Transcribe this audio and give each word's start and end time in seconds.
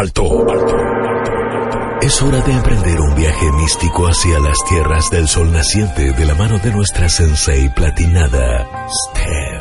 Alto, 0.00 0.50
alto. 0.50 0.76
Es 2.00 2.22
hora 2.22 2.40
de 2.40 2.52
emprender 2.52 2.98
un 2.98 3.14
viaje 3.14 3.52
místico 3.52 4.06
hacia 4.06 4.38
las 4.38 4.56
tierras 4.66 5.10
del 5.10 5.28
sol 5.28 5.52
naciente 5.52 6.12
de 6.12 6.24
la 6.24 6.34
mano 6.36 6.58
de 6.58 6.72
nuestra 6.72 7.06
sensei 7.10 7.68
platinada, 7.68 8.66
Steph. 8.88 9.60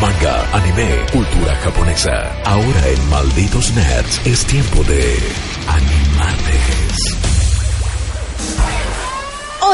Manga, 0.00 0.46
anime, 0.52 1.06
cultura 1.10 1.56
japonesa. 1.56 2.40
Ahora 2.44 2.86
en 2.86 3.10
Malditos 3.10 3.74
Nerds 3.74 4.24
es 4.24 4.46
tiempo 4.46 4.84
de 4.84 5.18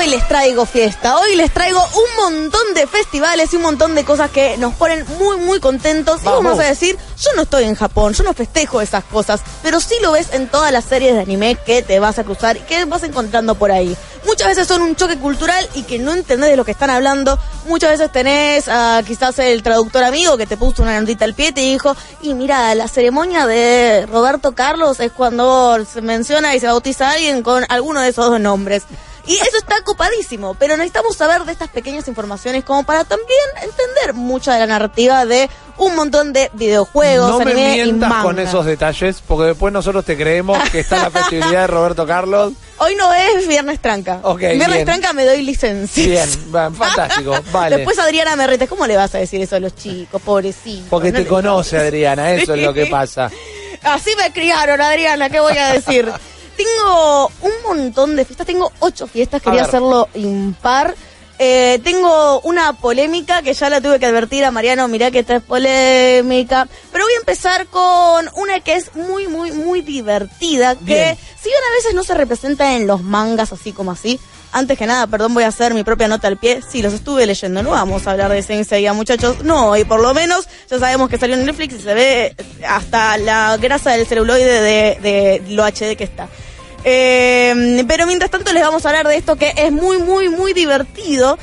Hoy 0.02 0.08
les 0.08 0.26
traigo 0.26 0.66
fiesta, 0.66 1.16
hoy 1.16 1.36
les 1.36 1.52
traigo 1.52 1.78
un 1.78 2.24
montón 2.24 2.74
de 2.74 2.88
festivales 2.88 3.52
y 3.52 3.56
un 3.56 3.62
montón 3.62 3.94
de 3.94 4.04
cosas 4.04 4.32
que 4.32 4.56
nos 4.56 4.74
ponen 4.74 5.06
muy 5.16 5.36
muy 5.36 5.60
contentos. 5.60 6.22
Y 6.22 6.24
vamos 6.24 6.58
a 6.58 6.64
decir, 6.64 6.98
yo 7.20 7.30
no 7.36 7.42
estoy 7.42 7.66
en 7.66 7.76
Japón, 7.76 8.12
yo 8.12 8.24
no 8.24 8.34
festejo 8.34 8.80
esas 8.80 9.04
cosas, 9.04 9.42
pero 9.62 9.78
sí 9.78 9.94
lo 10.02 10.10
ves 10.10 10.32
en 10.32 10.48
todas 10.48 10.72
las 10.72 10.86
series 10.86 11.14
de 11.14 11.20
anime 11.20 11.54
que 11.54 11.82
te 11.82 12.00
vas 12.00 12.18
a 12.18 12.24
cruzar 12.24 12.56
y 12.56 12.60
que 12.62 12.84
vas 12.84 13.04
encontrando 13.04 13.54
por 13.54 13.70
ahí. 13.70 13.96
Muchas 14.26 14.48
veces 14.48 14.66
son 14.66 14.82
un 14.82 14.96
choque 14.96 15.18
cultural 15.18 15.68
y 15.74 15.84
que 15.84 16.00
no 16.00 16.12
entendés 16.12 16.50
de 16.50 16.56
lo 16.56 16.64
que 16.64 16.72
están 16.72 16.90
hablando. 16.90 17.38
Muchas 17.68 17.90
veces 17.90 18.10
tenés 18.10 18.66
a 18.66 19.04
quizás 19.06 19.38
el 19.38 19.62
traductor 19.62 20.02
amigo 20.02 20.36
que 20.36 20.46
te 20.46 20.56
puso 20.56 20.82
una 20.82 21.00
notita 21.00 21.26
al 21.26 21.34
pie 21.34 21.50
y 21.50 21.52
te 21.52 21.60
dijo, 21.60 21.94
y 22.22 22.34
mira, 22.34 22.74
la 22.74 22.88
ceremonia 22.88 23.46
de 23.46 24.04
Roberto 24.06 24.52
Carlos 24.52 24.98
es 24.98 25.12
cuando 25.12 25.78
se 25.84 26.00
menciona 26.02 26.56
y 26.56 26.60
se 26.60 26.66
bautiza 26.66 27.08
a 27.08 27.12
alguien 27.12 27.44
con 27.44 27.64
alguno 27.68 28.00
de 28.00 28.08
esos 28.08 28.28
dos 28.28 28.40
nombres. 28.40 28.82
Y 29.26 29.34
eso 29.36 29.56
está 29.58 29.82
copadísimo, 29.84 30.54
pero 30.54 30.76
necesitamos 30.76 31.16
saber 31.16 31.44
de 31.44 31.52
estas 31.52 31.68
pequeñas 31.68 32.08
informaciones 32.08 32.64
como 32.64 32.82
para 32.84 33.04
también 33.04 33.28
entender 33.62 34.14
mucha 34.14 34.52
de 34.54 34.60
la 34.60 34.66
narrativa 34.66 35.24
de 35.24 35.48
un 35.78 35.94
montón 35.94 36.32
de 36.32 36.50
videojuegos, 36.54 37.30
No 37.30 37.38
me 37.38 37.52
anime 37.52 37.70
y 37.78 37.82
mientas 37.84 38.08
manga. 38.10 38.22
con 38.24 38.38
esos 38.40 38.66
detalles, 38.66 39.22
porque 39.26 39.46
después 39.48 39.72
nosotros 39.72 40.04
te 40.04 40.16
creemos 40.16 40.58
que 40.70 40.80
está 40.80 40.96
la 41.04 41.10
festividad 41.20 41.62
de 41.62 41.66
Roberto 41.68 42.06
Carlos. 42.06 42.52
Hoy 42.78 42.94
no 42.96 43.12
es 43.14 43.46
Viernes 43.46 43.80
Tranca. 43.80 44.18
Ok, 44.22 44.40
Viernes 44.40 44.68
bien. 44.72 44.84
Tranca 44.86 45.12
me 45.12 45.24
doy 45.24 45.42
licencia. 45.42 46.04
Bien, 46.04 46.74
fantástico, 46.74 47.34
vale. 47.52 47.76
Después 47.76 47.98
Adriana 48.00 48.34
me 48.36 48.46
reta, 48.46 48.66
¿cómo 48.66 48.86
le 48.86 48.96
vas 48.96 49.14
a 49.14 49.18
decir 49.18 49.40
eso 49.40 49.56
a 49.56 49.60
los 49.60 49.74
chicos, 49.76 50.20
pobrecitos? 50.20 50.88
Porque 50.90 51.12
No 51.12 51.18
te 51.20 51.26
conoce, 51.26 51.78
Adriana, 51.78 52.32
eso 52.32 52.54
es 52.54 52.62
lo 52.62 52.74
que 52.74 52.86
pasa. 52.90 53.30
Así 53.82 54.10
me 54.16 54.32
criaron, 54.32 54.80
Adriana, 54.80 55.30
¿qué 55.30 55.40
voy 55.40 55.56
a 55.58 55.72
decir? 55.72 56.12
Tengo 56.82 57.32
un 57.42 57.52
montón 57.64 58.16
de 58.16 58.24
fiestas, 58.24 58.46
tengo 58.46 58.72
ocho 58.80 59.06
fiestas, 59.06 59.42
quería 59.42 59.62
hacerlo 59.62 60.08
impar. 60.14 60.94
Eh, 61.38 61.80
tengo 61.82 62.40
una 62.42 62.72
polémica 62.74 63.42
que 63.42 63.52
ya 63.52 63.68
la 63.68 63.80
tuve 63.80 63.98
que 63.98 64.06
advertir 64.06 64.44
a 64.44 64.52
Mariano, 64.52 64.86
mirá 64.86 65.10
que 65.10 65.20
esta 65.20 65.36
es 65.36 65.42
polémica. 65.42 66.68
Pero 66.92 67.04
voy 67.04 67.14
a 67.14 67.18
empezar 67.18 67.66
con 67.66 68.28
una 68.36 68.60
que 68.60 68.74
es 68.74 68.94
muy, 68.94 69.26
muy, 69.26 69.50
muy 69.50 69.82
divertida, 69.82 70.76
que 70.76 70.84
Bien. 70.84 71.18
si 71.40 71.48
bien 71.48 71.60
a 71.68 71.74
veces 71.76 71.94
no 71.94 72.04
se 72.04 72.14
representa 72.14 72.76
en 72.76 72.86
los 72.86 73.02
mangas 73.02 73.52
así 73.52 73.72
como 73.72 73.90
así, 73.90 74.20
antes 74.52 74.78
que 74.78 74.86
nada, 74.86 75.06
perdón, 75.06 75.34
voy 75.34 75.44
a 75.44 75.48
hacer 75.48 75.72
mi 75.74 75.82
propia 75.82 76.06
nota 76.06 76.28
al 76.28 76.36
pie. 76.36 76.60
Sí, 76.68 76.82
los 76.82 76.92
estuve 76.92 77.26
leyendo. 77.26 77.62
No 77.62 77.70
vamos 77.70 78.06
a 78.06 78.12
hablar 78.12 78.30
de 78.30 78.38
ese 78.38 78.54
enseguida, 78.54 78.92
muchachos. 78.92 79.42
No, 79.42 79.76
y 79.76 79.84
por 79.84 80.00
lo 80.00 80.12
menos 80.14 80.46
ya 80.70 80.78
sabemos 80.78 81.08
que 81.08 81.18
salió 81.18 81.36
en 81.36 81.46
Netflix 81.46 81.74
y 81.74 81.80
se 81.80 81.94
ve 81.94 82.36
hasta 82.68 83.16
la 83.16 83.56
grasa 83.56 83.92
del 83.92 84.06
celuloide 84.06 84.60
de, 84.60 84.98
de 85.00 85.42
lo 85.48 85.64
HD 85.64 85.96
que 85.96 86.04
está. 86.04 86.28
Eh, 86.84 87.84
pero 87.86 88.06
mientras 88.06 88.30
tanto 88.30 88.52
les 88.52 88.62
vamos 88.62 88.84
a 88.84 88.88
hablar 88.88 89.06
de 89.08 89.16
esto 89.16 89.36
que 89.36 89.52
es 89.56 89.72
muy, 89.72 89.98
muy, 89.98 90.28
muy 90.28 90.52
divertido. 90.52 91.38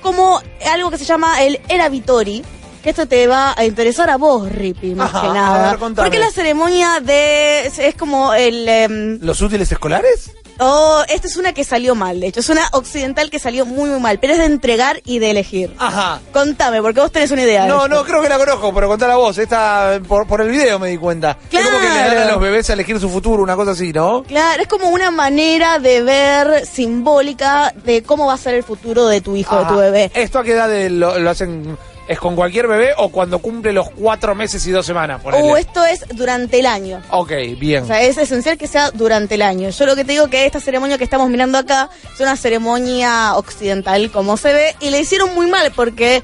Como 0.00 0.40
algo 0.70 0.90
que 0.90 0.98
se 0.98 1.04
llama 1.04 1.42
el 1.42 1.60
Era 1.68 1.88
Vitori. 1.88 2.44
Que 2.82 2.90
esto 2.90 3.06
te 3.08 3.26
va 3.26 3.54
a 3.58 3.64
interesar 3.64 4.08
a 4.08 4.16
vos, 4.16 4.48
Rippy, 4.50 4.94
más 4.94 5.12
Ajá, 5.12 5.26
que 5.26 5.34
nada. 5.34 5.76
ver. 5.76 5.94
Porque 5.96 6.18
la 6.20 6.30
ceremonia 6.30 7.00
de... 7.00 7.66
es 7.66 7.94
como 7.96 8.32
el... 8.34 8.68
em, 8.68 9.18
¿Los 9.20 9.40
útiles 9.40 9.70
escolares? 9.72 10.30
Oh, 10.60 11.02
esta 11.08 11.26
es 11.26 11.36
una 11.36 11.52
que 11.52 11.64
salió 11.64 11.94
mal, 11.94 12.20
de 12.20 12.26
hecho. 12.28 12.40
Es 12.40 12.48
una 12.48 12.68
occidental 12.72 13.30
que 13.30 13.38
salió 13.38 13.64
muy, 13.64 13.90
muy 13.90 14.00
mal. 14.00 14.18
Pero 14.18 14.32
es 14.34 14.38
de 14.40 14.46
entregar 14.46 15.00
y 15.04 15.18
de 15.20 15.30
elegir. 15.30 15.74
Ajá. 15.78 16.20
Contame, 16.32 16.82
porque 16.82 17.00
vos 17.00 17.12
tenés 17.12 17.30
una 17.30 17.42
idea. 17.42 17.62
de 17.62 17.68
No, 17.68 17.86
no, 17.88 18.04
creo 18.04 18.20
que 18.22 18.28
la 18.28 18.38
conozco, 18.38 18.74
pero 18.74 18.88
contá 18.88 19.06
la 19.06 19.16
voz. 19.16 19.38
Esta, 19.38 20.00
por, 20.06 20.26
por 20.26 20.40
el 20.40 20.48
video 20.50 20.78
me 20.78 20.88
di 20.90 20.98
cuenta. 20.98 21.38
Es 21.50 21.64
como 21.66 21.78
que 21.78 21.88
le 21.88 21.94
dan 21.94 22.08
a 22.08 22.12
Claro. 22.12 22.32
los 22.32 22.40
bebés 22.40 22.68
a 22.70 22.72
elegir 22.72 22.98
su 22.98 23.08
futuro, 23.08 23.42
una 23.42 23.54
cosa 23.56 23.70
así, 23.72 23.92
¿no? 23.92 24.22
Claro, 24.24 24.62
es 24.62 24.68
como 24.68 24.88
una 24.90 25.10
manera 25.10 25.78
de 25.78 26.02
ver 26.02 26.66
simbólica 26.66 27.72
de 27.84 28.02
cómo 28.02 28.26
va 28.26 28.34
a 28.34 28.38
ser 28.38 28.54
el 28.54 28.62
futuro 28.64 29.06
de 29.06 29.20
tu 29.20 29.36
hijo, 29.36 29.54
de 29.56 29.62
Ajá. 29.62 29.70
tu 29.72 29.78
bebé. 29.78 30.10
¿Esto 30.14 30.38
a 30.40 30.44
qué 30.44 30.52
edad 30.52 30.68
de- 30.68 30.90
lo, 30.90 31.18
lo 31.18 31.30
hacen? 31.30 31.76
¿Es 32.08 32.18
con 32.18 32.34
cualquier 32.34 32.66
bebé 32.66 32.94
o 32.96 33.10
cuando 33.10 33.38
cumple 33.38 33.72
los 33.74 33.90
cuatro 33.90 34.34
meses 34.34 34.66
y 34.66 34.70
dos 34.70 34.86
semanas? 34.86 35.20
O 35.24 35.56
esto 35.58 35.84
es 35.84 36.04
durante 36.14 36.58
el 36.58 36.64
año. 36.66 37.02
Ok, 37.10 37.32
bien. 37.58 37.84
O 37.84 37.86
sea, 37.86 38.00
es 38.00 38.16
esencial 38.16 38.56
que 38.56 38.66
sea 38.66 38.90
durante 38.90 39.34
el 39.34 39.42
año. 39.42 39.68
Yo 39.68 39.84
lo 39.84 39.94
que 39.94 40.04
te 40.04 40.12
digo 40.12 40.28
que 40.28 40.46
esta 40.46 40.58
ceremonia 40.58 40.96
que 40.96 41.04
estamos 41.04 41.28
mirando 41.28 41.58
acá 41.58 41.90
es 42.14 42.18
una 42.20 42.34
ceremonia 42.36 43.36
occidental, 43.36 44.10
como 44.10 44.38
se 44.38 44.54
ve, 44.54 44.74
y 44.80 44.88
le 44.88 45.00
hicieron 45.00 45.34
muy 45.34 45.48
mal 45.48 45.70
porque 45.76 46.22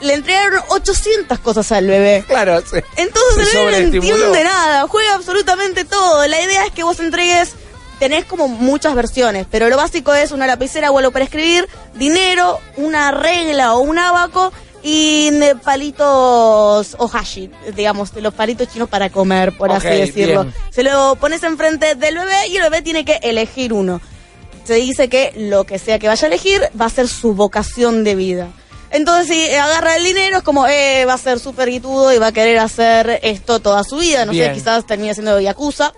le 0.00 0.14
entregaron 0.14 0.60
800 0.68 1.38
cosas 1.40 1.70
al 1.70 1.86
bebé. 1.86 2.24
claro, 2.26 2.60
sí. 2.60 2.78
Entonces 2.96 3.48
Se 3.50 3.60
el 3.60 3.66
bebé 3.66 3.80
no 3.82 3.94
entiende 3.94 4.44
nada, 4.44 4.86
juega 4.88 5.14
absolutamente 5.14 5.84
todo. 5.84 6.26
La 6.26 6.40
idea 6.40 6.64
es 6.64 6.72
que 6.72 6.82
vos 6.82 6.98
entregues, 6.98 7.52
tenés 7.98 8.24
como 8.24 8.48
muchas 8.48 8.94
versiones, 8.94 9.46
pero 9.50 9.68
lo 9.68 9.76
básico 9.76 10.14
es 10.14 10.32
una 10.32 10.46
lapicera 10.46 10.90
o 10.90 10.98
algo 10.98 11.10
para 11.10 11.26
escribir, 11.26 11.68
dinero, 11.94 12.58
una 12.76 13.10
regla 13.10 13.74
o 13.74 13.80
un 13.80 13.98
abaco 13.98 14.50
y 14.88 15.32
palitos 15.64 16.94
o 16.96 17.10
hashi, 17.12 17.50
digamos, 17.74 18.14
los 18.14 18.32
palitos 18.32 18.68
chinos 18.68 18.88
para 18.88 19.10
comer, 19.10 19.50
por 19.56 19.72
así 19.72 19.88
decirlo. 19.88 20.44
bien. 20.44 20.54
Se 20.70 20.84
lo 20.84 21.16
pones 21.16 21.42
enfrente 21.42 21.96
del 21.96 22.14
bebé 22.14 22.46
y 22.48 22.56
el 22.56 22.62
bebé 22.62 22.82
tiene 22.82 23.04
que 23.04 23.18
elegir 23.22 23.72
uno. 23.72 24.00
Se 24.62 24.74
dice 24.74 25.08
que 25.08 25.32
lo 25.36 25.64
que 25.64 25.80
sea 25.80 25.98
que 25.98 26.06
vaya 26.06 26.24
a 26.24 26.28
elegir 26.28 26.62
va 26.80 26.84
a 26.84 26.90
ser 26.90 27.08
su 27.08 27.34
vocación 27.34 28.04
de 28.04 28.14
vida. 28.14 28.48
Entonces, 28.92 29.26
si 29.26 29.52
agarra 29.54 29.96
el 29.96 30.04
dinero, 30.04 30.36
es 30.36 30.42
como, 30.44 30.68
eh, 30.68 31.04
va 31.04 31.14
a 31.14 31.18
ser 31.18 31.40
súper 31.40 31.68
guitudo 31.68 32.12
y 32.14 32.18
va 32.18 32.28
a 32.28 32.32
querer 32.32 32.60
hacer 32.60 33.18
esto 33.24 33.58
toda 33.58 33.82
su 33.82 33.96
vida. 33.96 34.24
No 34.24 34.30
Bien. 34.30 34.50
sé, 34.50 34.52
quizás 34.52 34.86
termine 34.86 35.14
siendo 35.14 35.40
Yakuza. 35.40 35.94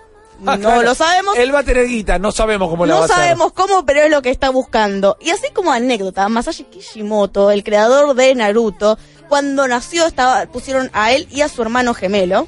Ah, 0.47 0.57
no 0.57 0.61
claro. 0.69 0.83
lo 0.83 0.95
sabemos. 0.95 1.37
Él 1.37 1.53
va 1.55 1.61
a 1.61 1.65
tener 1.65 1.87
guita, 1.89 2.19
no 2.19 2.31
sabemos 2.33 2.69
cómo 2.71 2.87
la 2.87 2.95
va 2.95 2.99
No 2.99 3.03
a 3.03 3.05
hacer. 3.07 3.17
sabemos 3.17 3.53
cómo, 3.53 3.85
pero 3.85 4.03
es 4.03 4.11
lo 4.11 4.23
que 4.23 4.31
está 4.31 4.51
buscando. 4.51 5.17
Y 5.21 5.31
así 5.31 5.49
como 5.53 5.73
anécdota, 5.73 6.29
Masashi 6.29 6.65
Kishimoto, 6.65 7.51
el 7.51 7.65
creador 7.65 8.15
de 8.15 8.35
Naruto, 8.35 8.99
cuando 9.29 9.67
nació 9.67 10.07
estaba, 10.07 10.47
pusieron 10.47 10.91
a 10.93 11.13
él 11.13 11.27
y 11.31 11.41
a 11.41 11.49
su 11.49 11.61
hermano 11.63 11.93
gemelo 11.95 12.47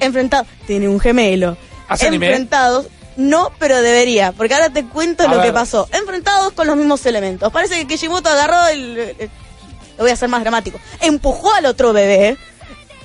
enfrentados. 0.00 0.46
Tiene 0.66 0.88
un 0.88 1.00
gemelo. 1.00 1.56
¿Hace 1.88 2.08
anime? 2.08 2.26
enfrentados. 2.26 2.86
No, 3.16 3.50
pero 3.58 3.80
debería, 3.80 4.32
porque 4.32 4.54
ahora 4.54 4.70
te 4.70 4.84
cuento 4.86 5.22
A 5.24 5.28
lo 5.28 5.36
ver. 5.36 5.46
que 5.46 5.52
pasó. 5.52 5.88
Enfrentados 5.92 6.52
con 6.52 6.66
los 6.66 6.76
mismos 6.76 7.06
elementos. 7.06 7.50
Parece 7.52 7.76
que 7.78 7.86
Kishimoto 7.86 8.28
agarró 8.28 8.66
el, 8.68 8.98
el- 8.98 9.30
Lo 9.96 10.02
voy 10.04 10.10
a 10.10 10.14
hacer 10.14 10.28
más 10.28 10.42
dramático. 10.42 10.78
Empujó 11.00 11.54
al 11.54 11.66
otro 11.66 11.92
bebé, 11.92 12.36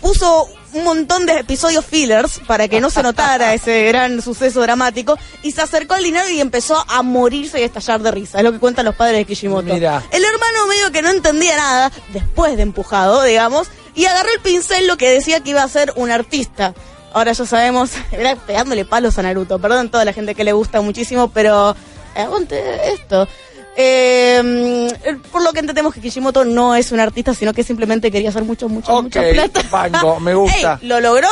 puso 0.02 0.48
un 0.74 0.84
montón 0.84 1.26
de 1.26 1.40
episodios 1.40 1.86
fillers 1.86 2.40
para 2.48 2.68
que 2.68 2.82
no 2.82 2.90
se 2.90 3.04
notara 3.04 3.54
ese 3.56 3.84
gran 3.86 4.22
suceso 4.22 4.62
dramático 4.62 5.18
y 5.44 5.52
se 5.52 5.62
acercó 5.62 5.96
al 5.96 6.04
dinero 6.04 6.30
y 6.30 6.40
empezó 6.40 6.84
a 6.88 7.02
morirse 7.02 7.60
y 7.60 7.64
a 7.64 7.66
estallar 7.66 8.02
de 8.02 8.12
risa. 8.12 8.38
Es 8.38 8.44
lo 8.44 8.52
que 8.52 8.60
cuentan 8.60 8.86
los 8.86 8.96
padres 8.96 9.18
de 9.18 9.26
Kishimoto. 9.26 9.74
Mira. 9.74 10.04
El 10.12 10.24
hermano 10.24 10.68
medio 10.68 10.92
que 10.92 11.02
no 11.02 11.10
entendía 11.10 11.58
nada, 11.58 11.92
después 12.14 12.56
de 12.56 12.64
empujado, 12.64 13.24
digamos, 13.24 13.68
y 13.96 14.06
agarró 14.06 14.30
el 14.34 14.40
pincel 14.42 14.88
lo 14.88 14.98
que 14.98 15.10
decía 15.10 15.42
que 15.42 15.52
iba 15.52 15.64
a 15.64 15.68
ser 15.68 15.94
un 15.96 16.12
artista. 16.12 16.74
Ahora 17.14 17.32
ya 17.32 17.46
sabemos, 17.46 17.92
era 18.12 18.36
pegándole 18.36 18.86
palos 18.86 19.18
a 19.18 19.24
Naruto. 19.24 19.60
Perdón 19.60 19.90
toda 19.90 20.06
la 20.06 20.14
gente 20.14 20.36
que 20.36 20.44
le 20.44 20.54
gusta 20.54 20.82
muchísimo, 20.82 21.30
pero 21.30 21.76
aguante 22.16 22.94
esto. 22.94 23.28
Eh, 23.82 24.90
por 25.32 25.42
lo 25.42 25.54
que 25.54 25.60
entendemos 25.60 25.94
que 25.94 26.02
Kishimoto 26.02 26.44
no 26.44 26.76
es 26.76 26.92
un 26.92 27.00
artista, 27.00 27.34
sino 27.34 27.54
que 27.54 27.64
simplemente 27.64 28.12
quería 28.12 28.30
hacer 28.30 28.44
mucho, 28.44 28.68
mucho, 28.68 28.94
Ok, 28.94 29.04
mucha 29.04 29.22
plata. 29.32 30.20
me 30.20 30.34
gusta. 30.36 30.80
Ey, 30.82 30.88
¿Lo 30.88 31.00
logró? 31.00 31.30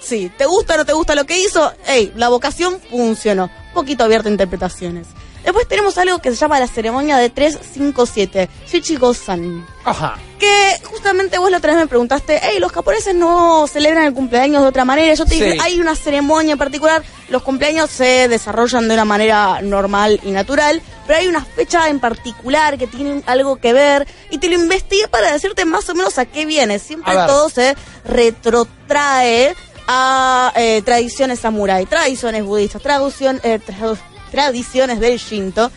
Sí. 0.00 0.32
¿Te 0.38 0.46
gusta 0.46 0.74
o 0.74 0.76
no 0.78 0.86
te 0.86 0.94
gusta 0.94 1.14
lo 1.14 1.26
que 1.26 1.38
hizo? 1.38 1.72
Ey, 1.86 2.10
la 2.16 2.30
vocación 2.30 2.80
funcionó. 2.90 3.44
Un 3.68 3.74
poquito 3.74 4.02
abierta 4.04 4.28
a 4.28 4.32
interpretaciones. 4.32 5.08
Después 5.44 5.66
tenemos 5.68 5.96
algo 5.98 6.18
que 6.20 6.30
se 6.30 6.36
llama 6.36 6.60
la 6.60 6.66
ceremonia 6.68 7.16
de 7.16 7.30
357, 7.30 8.48
Shichigo-san. 8.70 9.66
Ajá. 9.84 10.18
Que 10.38 10.78
justamente 10.84 11.38
vos 11.38 11.50
la 11.50 11.58
otra 11.58 11.72
vez 11.72 11.80
me 11.82 11.86
preguntaste, 11.86 12.38
hey, 12.42 12.58
los 12.58 12.72
japoneses 12.72 13.14
no 13.14 13.66
celebran 13.66 14.04
el 14.04 14.14
cumpleaños 14.14 14.62
de 14.62 14.68
otra 14.68 14.84
manera. 14.84 15.12
Yo 15.14 15.24
te 15.24 15.34
dije, 15.34 15.52
Sí. 15.52 15.58
hay 15.60 15.80
una 15.80 15.94
ceremonia 15.96 16.52
en 16.52 16.58
particular, 16.58 17.02
los 17.28 17.42
cumpleaños 17.42 17.90
se 17.90 18.28
desarrollan 18.28 18.88
de 18.88 18.94
una 18.94 19.04
manera 19.04 19.60
normal 19.62 20.20
y 20.22 20.30
natural, 20.30 20.80
pero 21.06 21.18
hay 21.18 21.26
una 21.26 21.44
fecha 21.44 21.88
en 21.88 22.00
particular 22.00 22.78
que 22.78 22.86
tiene 22.86 23.22
algo 23.26 23.56
que 23.56 23.72
ver 23.72 24.06
y 24.30 24.38
te 24.38 24.48
lo 24.48 24.54
investigué 24.54 25.08
para 25.08 25.32
decirte 25.32 25.64
más 25.64 25.88
o 25.88 25.94
menos 25.94 26.18
a 26.18 26.26
qué 26.26 26.44
viene. 26.46 26.78
Siempre 26.78 27.12
todo 27.26 27.48
se 27.50 27.76
retrotrae 28.04 29.54
a 29.86 30.52
eh, 30.54 30.82
tradiciones 30.84 31.40
samurái, 31.40 31.86
tradiciones 31.86 32.44
budistas, 32.44 32.80
traducción, 32.82 33.40
eh, 33.42 33.58
tradu- 33.66 33.98
tradiciones 34.30 35.00
del 35.00 35.18
Shinto, 35.18 35.70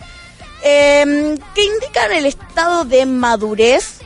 eh, 0.63 1.35
que 1.53 1.63
indican 1.63 2.11
el 2.13 2.25
estado 2.25 2.85
de 2.85 3.05
madurez, 3.05 3.99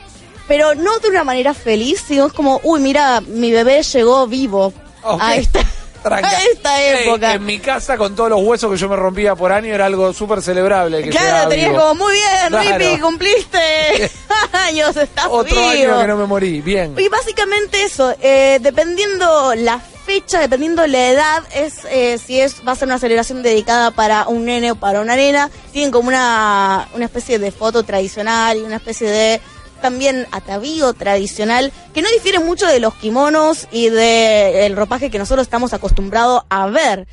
pero 0.46 0.74
no 0.74 0.98
de 0.98 1.08
una 1.08 1.24
manera 1.24 1.54
feliz, 1.54 2.02
sino 2.06 2.26
es 2.26 2.32
como, 2.32 2.60
uy, 2.64 2.80
mira, 2.80 3.20
mi 3.20 3.52
bebé 3.52 3.82
llegó 3.82 4.26
vivo 4.26 4.72
a 5.04 5.36
esta, 5.36 5.60
a 6.04 6.82
época. 6.82 7.34
en 7.34 7.44
mi 7.44 7.58
casa, 7.58 7.96
con 7.96 8.16
todos 8.16 8.30
los 8.30 8.40
huesos 8.42 8.70
que 8.72 8.76
yo 8.78 8.88
me 8.88 8.96
rompía 8.96 9.34
por 9.36 9.52
año, 9.52 9.74
era 9.74 9.86
algo 9.86 10.12
súper 10.12 10.40
celebrable. 10.42 11.02
Que 11.02 11.10
Claro, 11.10 11.48
tenías 11.50 11.70
vivo. 11.70 11.80
como, 11.82 12.04
muy 12.06 12.12
bien, 12.14 12.48
Claro. 12.48 12.78
Rippy, 12.78 13.00
cumpliste 13.00 13.58
años, 14.52 14.96
estás 14.96 15.26
Otro 15.30 15.54
vivo. 15.54 15.68
año 15.68 16.00
que 16.00 16.06
no 16.06 16.16
me 16.16 16.26
morí. 16.26 16.60
Bien. 16.62 16.94
Y 16.98 17.08
básicamente 17.08 17.82
eso, 17.84 18.14
eh, 18.20 18.58
dependiendo 18.60 19.54
la 19.54 19.80
fecha, 20.08 20.40
dependiendo 20.40 20.86
la 20.86 21.08
edad, 21.10 21.42
es 21.54 21.84
eh, 21.90 22.16
si 22.18 22.40
es 22.40 22.66
va 22.66 22.72
a 22.72 22.76
ser 22.76 22.88
una 22.88 22.98
celebración 22.98 23.42
dedicada 23.42 23.90
para 23.90 24.26
un 24.26 24.46
nene 24.46 24.70
o 24.70 24.74
para 24.74 25.02
una 25.02 25.16
nena. 25.16 25.50
Tienen 25.70 25.90
como 25.90 26.08
una, 26.08 26.88
una 26.94 27.04
especie 27.04 27.38
de 27.38 27.50
foto 27.52 27.82
tradicional 27.82 28.56
y 28.56 28.60
una 28.62 28.76
especie 28.76 29.06
de 29.10 29.40
también 29.82 30.26
atavío 30.32 30.94
tradicional 30.94 31.70
que 31.92 32.00
no 32.00 32.08
difiere 32.10 32.38
mucho 32.38 32.66
de 32.66 32.80
los 32.80 32.94
kimonos 32.94 33.68
y 33.70 33.90
del 33.90 34.74
ropaje 34.76 35.10
que 35.10 35.18
nosotros 35.18 35.46
estamos 35.46 35.74
acostumbrados 35.74 36.42
a 36.48 36.66
ver. 36.68 37.06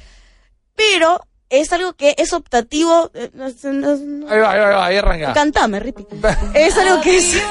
Pero 0.75 1.19
es 1.49 1.73
algo 1.73 1.93
que 1.93 2.15
es 2.17 2.31
optativo. 2.31 3.11
eh, 3.13 3.29
no 3.33 3.49
sé, 3.49 3.73
no- 3.73 3.97
no- 3.97 4.29
Ahí 4.31 4.39
va, 4.39 4.51
ahí 4.53 4.59
va, 4.59 4.85
ahí 4.85 4.95
arranca. 4.97 5.33
Cantame, 5.33 5.81
Rippy. 5.81 6.07
Es 6.53 6.77
algo 6.77 7.01
que 7.01 7.17
es. 7.17 7.35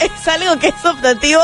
Es 0.00 0.26
algo 0.26 0.58
que 0.58 0.68
es 0.68 0.84
optativo 0.84 1.40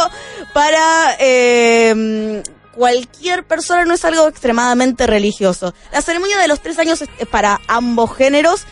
para 0.55 1.17
eh, 1.21 2.43
cualquier 2.75 3.45
persona, 3.45 3.85
no 3.85 3.95
es 3.95 4.05
algo 4.05 4.29
extremadamente 4.29 5.07
religioso. 5.07 5.75
La 5.93 6.03
ceremonia 6.03 6.39
de 6.39 6.49
los 6.49 6.61
tres 6.61 6.79
años 6.79 7.03
es 7.03 7.27
para 7.29 7.61
ambos 7.69 8.15
géneros, 8.17 8.63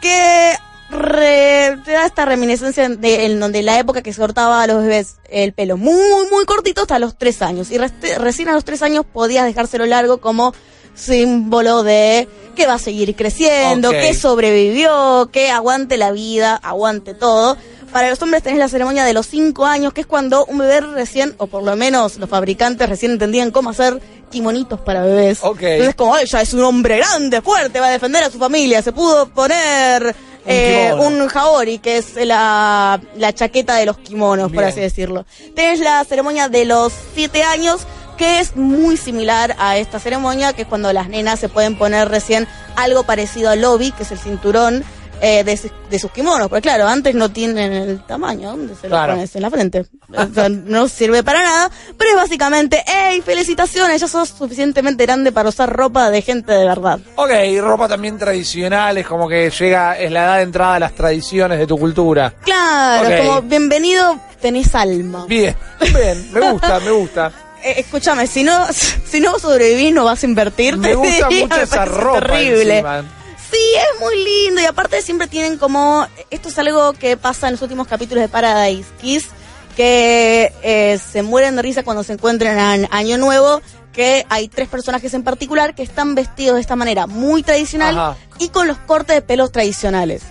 que 0.00 0.54
re- 0.90 1.76
te 1.84 1.92
da 1.92 2.06
esta 2.06 2.24
reminiscencia 2.24 2.88
de, 2.88 3.26
en 3.26 3.40
donde 3.40 3.62
la 3.62 3.78
época 3.78 4.02
que 4.02 4.12
se 4.12 4.20
cortaba 4.20 4.62
a 4.62 4.66
los 4.66 4.82
bebés 4.82 5.16
el 5.28 5.52
pelo 5.52 5.76
muy, 5.76 6.26
muy 6.30 6.44
cortito 6.46 6.82
hasta 6.82 6.98
los 6.98 7.16
tres 7.18 7.42
años. 7.42 7.70
Y 7.70 7.78
reste- 7.78 8.16
recién 8.18 8.48
a 8.48 8.52
los 8.52 8.64
tres 8.64 8.82
años 8.82 9.04
podías 9.10 9.44
dejárselo 9.44 9.86
largo 9.86 10.18
como 10.20 10.54
símbolo 10.94 11.82
de 11.84 12.28
que 12.56 12.66
va 12.66 12.74
a 12.74 12.78
seguir 12.78 13.14
creciendo, 13.14 13.90
que 14.00 14.14
sobrevivió, 14.14 15.30
que 15.32 15.50
aguante 15.50 15.96
la 15.96 16.10
vida, 16.10 16.56
aguante 16.56 17.14
todo. 17.14 17.56
Para 17.92 18.10
los 18.10 18.20
hombres 18.22 18.42
tenés 18.42 18.58
la 18.58 18.68
ceremonia 18.68 19.04
de 19.04 19.12
los 19.14 19.26
cinco 19.26 19.64
años, 19.66 19.92
que 19.92 20.02
es 20.02 20.06
cuando 20.06 20.44
un 20.44 20.58
bebé 20.58 20.80
recién, 20.80 21.34
o 21.38 21.46
por 21.46 21.62
lo 21.62 21.74
menos 21.74 22.16
los 22.18 22.28
fabricantes 22.28 22.88
recién 22.88 23.12
entendían 23.12 23.50
cómo 23.50 23.70
hacer 23.70 24.00
kimonitos 24.30 24.80
para 24.80 25.02
bebés. 25.02 25.38
Ok. 25.42 25.62
Entonces 25.62 25.94
como, 25.94 26.14
"Ay, 26.14 26.26
ya 26.26 26.42
es 26.42 26.52
un 26.52 26.62
hombre 26.64 26.98
grande, 26.98 27.40
fuerte, 27.40 27.80
va 27.80 27.86
a 27.86 27.90
defender 27.90 28.22
a 28.22 28.30
su 28.30 28.38
familia, 28.38 28.82
se 28.82 28.92
pudo 28.92 29.28
poner 29.30 30.14
eh, 30.50 30.92
un 30.98 31.28
jaori, 31.28 31.78
que 31.78 31.98
es 31.98 32.14
la, 32.26 33.00
la 33.16 33.32
chaqueta 33.34 33.76
de 33.76 33.86
los 33.86 33.98
kimonos, 33.98 34.50
por 34.52 34.64
así 34.64 34.80
decirlo. 34.80 35.24
Tenés 35.54 35.80
la 35.80 36.02
ceremonia 36.04 36.48
de 36.48 36.64
los 36.66 36.92
siete 37.14 37.42
años, 37.42 37.80
que 38.16 38.40
es 38.40 38.56
muy 38.56 38.96
similar 38.96 39.54
a 39.58 39.76
esta 39.78 39.98
ceremonia, 39.98 40.52
que 40.52 40.62
es 40.62 40.68
cuando 40.68 40.92
las 40.92 41.08
nenas 41.08 41.38
se 41.38 41.48
pueden 41.48 41.76
poner 41.78 42.08
recién 42.08 42.48
algo 42.76 43.02
parecido 43.04 43.50
al 43.50 43.60
lobby, 43.60 43.92
que 43.92 44.02
es 44.04 44.10
el 44.10 44.18
cinturón 44.18 44.84
eh, 45.20 45.44
de, 45.44 45.56
sus- 45.56 45.70
de 45.90 45.98
sus 45.98 46.10
kimonos. 46.12 46.48
Porque 46.48 46.62
claro, 46.62 46.86
antes 46.86 47.14
no 47.14 47.30
tienen 47.30 47.72
el 47.72 48.04
tamaño, 48.06 48.50
¿dónde 48.50 48.74
se 48.74 48.88
lo 48.88 48.96
Claro. 48.96 49.14
pones? 49.14 49.34
En 49.36 49.42
la 49.42 49.50
frente. 49.50 49.84
O 50.14 50.26
sea, 50.34 50.48
no 50.48 50.88
sirve 50.88 51.22
para 51.22 51.42
nada, 51.42 51.70
pero 51.96 52.10
es 52.10 52.16
básicamente, 52.16 52.82
hey, 52.86 53.22
felicitaciones, 53.24 54.00
ya 54.00 54.08
sos 54.08 54.28
suficientemente 54.30 55.04
grande 55.06 55.32
para 55.32 55.48
usar 55.48 55.70
ropa 55.74 56.10
de 56.10 56.22
gente 56.22 56.52
de 56.52 56.64
verdad. 56.66 56.98
Ok, 57.16 57.30
y 57.48 57.60
ropa 57.60 57.88
también 57.88 58.18
tradicional, 58.18 58.96
es 58.98 59.06
como 59.06 59.28
que 59.28 59.50
llega, 59.50 59.98
es 59.98 60.10
la 60.10 60.24
edad 60.24 60.36
de 60.36 60.42
entrada 60.42 60.74
a 60.76 60.80
las 60.80 60.92
tradiciones 60.94 61.58
de 61.58 61.66
tu 61.66 61.78
cultura. 61.78 62.32
Claro, 62.42 63.24
como 63.24 63.42
bienvenido, 63.42 64.18
tenés 64.40 64.74
alma. 64.74 65.26
Bien, 65.28 65.54
bien, 65.80 66.32
me 66.32 66.40
gusta, 66.52 66.80
me 66.80 66.90
gusta. 66.90 67.32
Eh, 67.64 67.74
escúchame, 67.78 68.26
si 68.28 68.44
no, 68.44 68.66
si 68.72 69.20
no 69.20 69.38
sobrevivís, 69.38 69.92
no 69.92 70.04
vas 70.04 70.22
a 70.22 70.26
invertir. 70.26 70.76
Me 70.76 70.94
gusta 70.94 71.28
diría, 71.28 71.44
mucho 71.46 71.56
me 71.56 71.62
esa 71.64 71.84
ropa 71.84 72.20
Terrible. 72.20 72.72
encima. 72.78 73.04
Sí, 73.50 73.58
es 73.76 74.00
muy 74.00 74.24
lindo 74.24 74.60
y 74.60 74.64
aparte 74.64 75.00
siempre 75.02 75.26
tienen 75.26 75.56
como 75.58 76.06
esto 76.30 76.48
es 76.48 76.58
algo 76.58 76.92
que 76.92 77.16
pasa 77.16 77.48
en 77.48 77.54
los 77.54 77.62
últimos 77.62 77.86
capítulos 77.86 78.22
de 78.22 78.28
Paradise 78.28 78.88
Kiss 79.00 79.28
que 79.76 80.52
eh, 80.62 80.98
se 80.98 81.22
mueren 81.22 81.56
de 81.56 81.62
risa 81.62 81.82
cuando 81.82 82.02
se 82.02 82.12
encuentran 82.14 82.58
en 82.80 82.88
Año 82.90 83.16
Nuevo 83.16 83.62
que 83.92 84.26
hay 84.28 84.48
tres 84.48 84.68
personajes 84.68 85.14
en 85.14 85.22
particular 85.22 85.74
que 85.74 85.82
están 85.82 86.14
vestidos 86.14 86.56
de 86.56 86.60
esta 86.60 86.76
manera 86.76 87.06
muy 87.06 87.42
tradicional 87.42 87.98
Ajá. 87.98 88.16
y 88.38 88.50
con 88.50 88.68
los 88.68 88.78
cortes 88.78 89.16
de 89.16 89.22
pelos 89.22 89.50
tradicionales. 89.50 90.22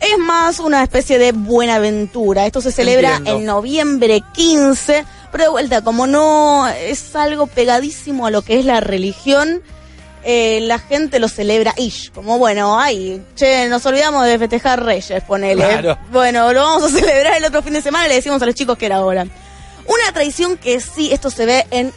Es 0.00 0.18
más 0.18 0.58
una 0.58 0.82
especie 0.82 1.18
de 1.18 1.30
buena 1.30 1.76
aventura. 1.76 2.46
Esto 2.46 2.60
se 2.60 2.72
celebra 2.72 3.18
Entiendo. 3.18 3.38
en 3.40 3.46
noviembre 3.46 4.24
15, 4.34 5.04
pero 5.30 5.44
de 5.44 5.50
vuelta, 5.50 5.82
como 5.82 6.08
no 6.08 6.66
es 6.66 7.14
algo 7.14 7.46
pegadísimo 7.46 8.26
a 8.26 8.32
lo 8.32 8.42
que 8.42 8.58
es 8.58 8.64
la 8.64 8.80
religión, 8.80 9.62
eh, 10.24 10.60
la 10.62 10.78
gente 10.78 11.18
lo 11.18 11.28
celebra 11.28 11.74
ish, 11.76 12.12
como 12.12 12.38
bueno, 12.38 12.78
ay, 12.78 13.22
che, 13.34 13.68
nos 13.68 13.84
olvidamos 13.86 14.24
de 14.26 14.38
festejar 14.38 14.84
Reyes, 14.84 15.22
ponele. 15.24 15.64
Claro. 15.66 15.98
Bueno, 16.10 16.52
lo 16.52 16.62
vamos 16.62 16.84
a 16.84 16.88
celebrar 16.98 17.36
el 17.36 17.44
otro 17.44 17.62
fin 17.62 17.72
de 17.72 17.82
semana 17.82 18.06
y 18.06 18.08
le 18.10 18.14
decimos 18.16 18.40
a 18.42 18.46
los 18.46 18.54
chicos 18.54 18.78
que 18.78 18.86
era 18.86 18.96
ahora. 18.96 19.26
Una 19.86 20.12
tradición 20.12 20.56
que 20.56 20.80
sí, 20.80 21.12
esto 21.12 21.28
se 21.30 21.44
ve 21.44 21.66
en 21.70 21.92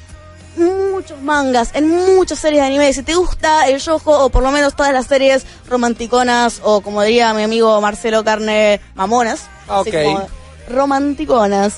muchos 0.57 1.21
mangas, 1.21 1.69
en 1.73 1.87
muchas 2.15 2.39
series 2.39 2.61
de 2.61 2.67
anime. 2.67 2.93
Si 2.93 3.03
te 3.03 3.13
gusta 3.13 3.67
el 3.67 3.79
yojo 3.79 4.23
o 4.25 4.29
por 4.29 4.41
lo 4.41 4.51
menos 4.51 4.75
todas 4.75 4.93
las 4.93 5.07
series 5.07 5.45
romanticonas 5.67 6.61
o 6.63 6.81
como 6.81 7.01
diría 7.03 7.33
mi 7.33 7.43
amigo 7.43 7.79
Marcelo 7.81 8.23
Carne, 8.23 8.81
mamonas. 8.95 9.41
Ok. 9.67 9.89
como 10.03 10.27
romanticonas. 10.69 11.75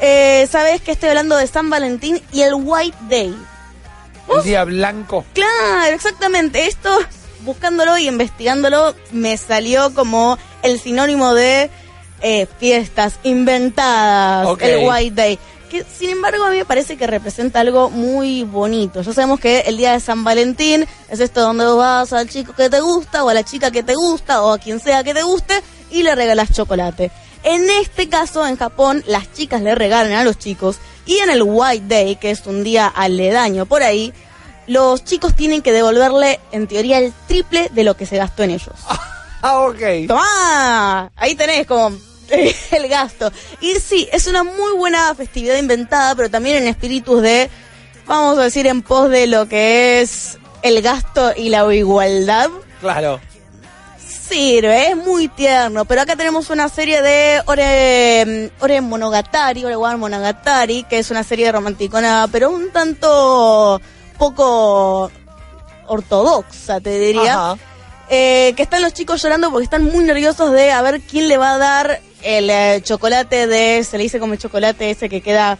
Eh, 0.00 0.48
Sabes 0.50 0.80
que 0.80 0.92
estoy 0.92 1.10
hablando 1.10 1.36
de 1.36 1.46
San 1.46 1.70
Valentín 1.70 2.20
y 2.32 2.42
el 2.42 2.54
White 2.54 2.96
Day. 3.08 3.36
El 4.28 4.42
día 4.44 4.64
blanco. 4.64 5.24
Claro, 5.32 5.94
exactamente. 5.94 6.66
Esto, 6.66 6.90
buscándolo 7.40 7.96
y 7.98 8.08
investigándolo, 8.08 8.94
me 9.10 9.36
salió 9.36 9.94
como 9.94 10.38
el 10.62 10.80
sinónimo 10.80 11.34
de 11.34 11.70
eh, 12.22 12.46
fiestas 12.58 13.18
inventadas, 13.24 14.56
el 14.60 14.88
White 14.88 15.14
Day. 15.14 15.38
Que 15.70 15.84
sin 15.84 16.10
embargo 16.10 16.44
a 16.44 16.50
mí 16.50 16.58
me 16.58 16.64
parece 16.66 16.96
que 16.96 17.06
representa 17.06 17.60
algo 17.60 17.90
muy 17.90 18.44
bonito. 18.44 19.02
Ya 19.02 19.12
sabemos 19.12 19.40
que 19.40 19.60
el 19.60 19.76
día 19.76 19.92
de 19.92 20.00
San 20.00 20.22
Valentín 20.22 20.86
es 21.08 21.20
esto 21.20 21.40
donde 21.40 21.64
vos 21.64 21.78
vas 21.78 22.12
al 22.12 22.28
chico 22.28 22.52
que 22.52 22.68
te 22.68 22.80
gusta 22.80 23.24
o 23.24 23.30
a 23.30 23.34
la 23.34 23.42
chica 23.42 23.70
que 23.70 23.82
te 23.82 23.94
gusta 23.94 24.42
o 24.42 24.52
a 24.52 24.58
quien 24.58 24.80
sea 24.80 25.02
que 25.02 25.14
te 25.14 25.22
guste 25.22 25.62
y 25.90 26.02
le 26.02 26.14
regalas 26.14 26.52
chocolate. 26.52 27.10
En 27.42 27.68
este 27.70 28.08
caso, 28.08 28.46
en 28.46 28.56
Japón, 28.56 29.02
las 29.06 29.32
chicas 29.32 29.62
le 29.62 29.74
regalan 29.74 30.12
a 30.12 30.24
los 30.24 30.38
chicos 30.38 30.76
y 31.06 31.18
en 31.18 31.30
el 31.30 31.42
White 31.42 31.86
Day, 31.88 32.16
que 32.16 32.30
es 32.30 32.46
un 32.46 32.64
día 32.64 32.86
aledaño 32.86 33.66
por 33.66 33.82
ahí, 33.82 34.12
los 34.66 35.04
chicos 35.04 35.34
tienen 35.34 35.62
que 35.62 35.72
devolverle, 35.72 36.40
en 36.52 36.66
teoría, 36.66 36.98
el 36.98 37.12
triple 37.26 37.68
de 37.72 37.84
lo 37.84 37.96
que 37.96 38.06
se 38.06 38.16
gastó 38.16 38.42
en 38.42 38.50
ellos. 38.50 38.74
Ah, 39.44 39.58
ok. 39.62 40.06
¡Tomá! 40.06 41.10
Ahí 41.16 41.34
tenés 41.34 41.66
como 41.66 41.96
el 42.70 42.88
gasto. 42.88 43.32
Y 43.60 43.74
sí, 43.80 44.08
es 44.12 44.28
una 44.28 44.44
muy 44.44 44.76
buena 44.76 45.12
festividad 45.16 45.56
inventada, 45.56 46.14
pero 46.14 46.30
también 46.30 46.58
en 46.58 46.68
espíritus 46.68 47.20
de, 47.22 47.50
vamos 48.06 48.38
a 48.38 48.44
decir, 48.44 48.68
en 48.68 48.82
pos 48.82 49.10
de 49.10 49.26
lo 49.26 49.48
que 49.48 50.00
es 50.00 50.38
el 50.62 50.80
gasto 50.80 51.32
y 51.36 51.48
la 51.48 51.74
igualdad. 51.74 52.50
Claro. 52.80 53.20
Sirve, 54.32 54.92
es 54.92 54.96
muy 54.96 55.28
tierno, 55.28 55.84
pero 55.84 56.00
acá 56.00 56.16
tenemos 56.16 56.48
una 56.48 56.70
serie 56.70 57.02
de 57.02 57.42
Ore, 57.44 58.50
Ore 58.60 58.80
Monogatari, 58.80 59.62
Ore 59.62 59.76
One 59.76 59.96
Monogatari, 59.96 60.84
que 60.84 61.00
es 61.00 61.10
una 61.10 61.22
serie 61.22 61.52
romanticona, 61.52 62.26
pero 62.32 62.48
un 62.48 62.70
tanto 62.70 63.78
poco 64.16 65.10
ortodoxa, 65.86 66.80
te 66.80 66.98
diría. 66.98 67.56
Eh, 68.08 68.54
que 68.56 68.62
están 68.62 68.80
los 68.80 68.94
chicos 68.94 69.22
llorando 69.22 69.50
porque 69.50 69.64
están 69.64 69.84
muy 69.84 70.02
nerviosos 70.02 70.50
de 70.52 70.70
a 70.70 70.80
ver 70.80 71.02
quién 71.02 71.28
le 71.28 71.36
va 71.36 71.52
a 71.52 71.58
dar 71.58 72.00
el 72.22 72.48
eh, 72.48 72.80
chocolate 72.82 73.46
de, 73.46 73.84
se 73.84 73.98
le 73.98 74.04
dice 74.04 74.18
como 74.18 74.32
el 74.32 74.38
chocolate 74.38 74.90
ese 74.90 75.10
que 75.10 75.20
queda 75.20 75.58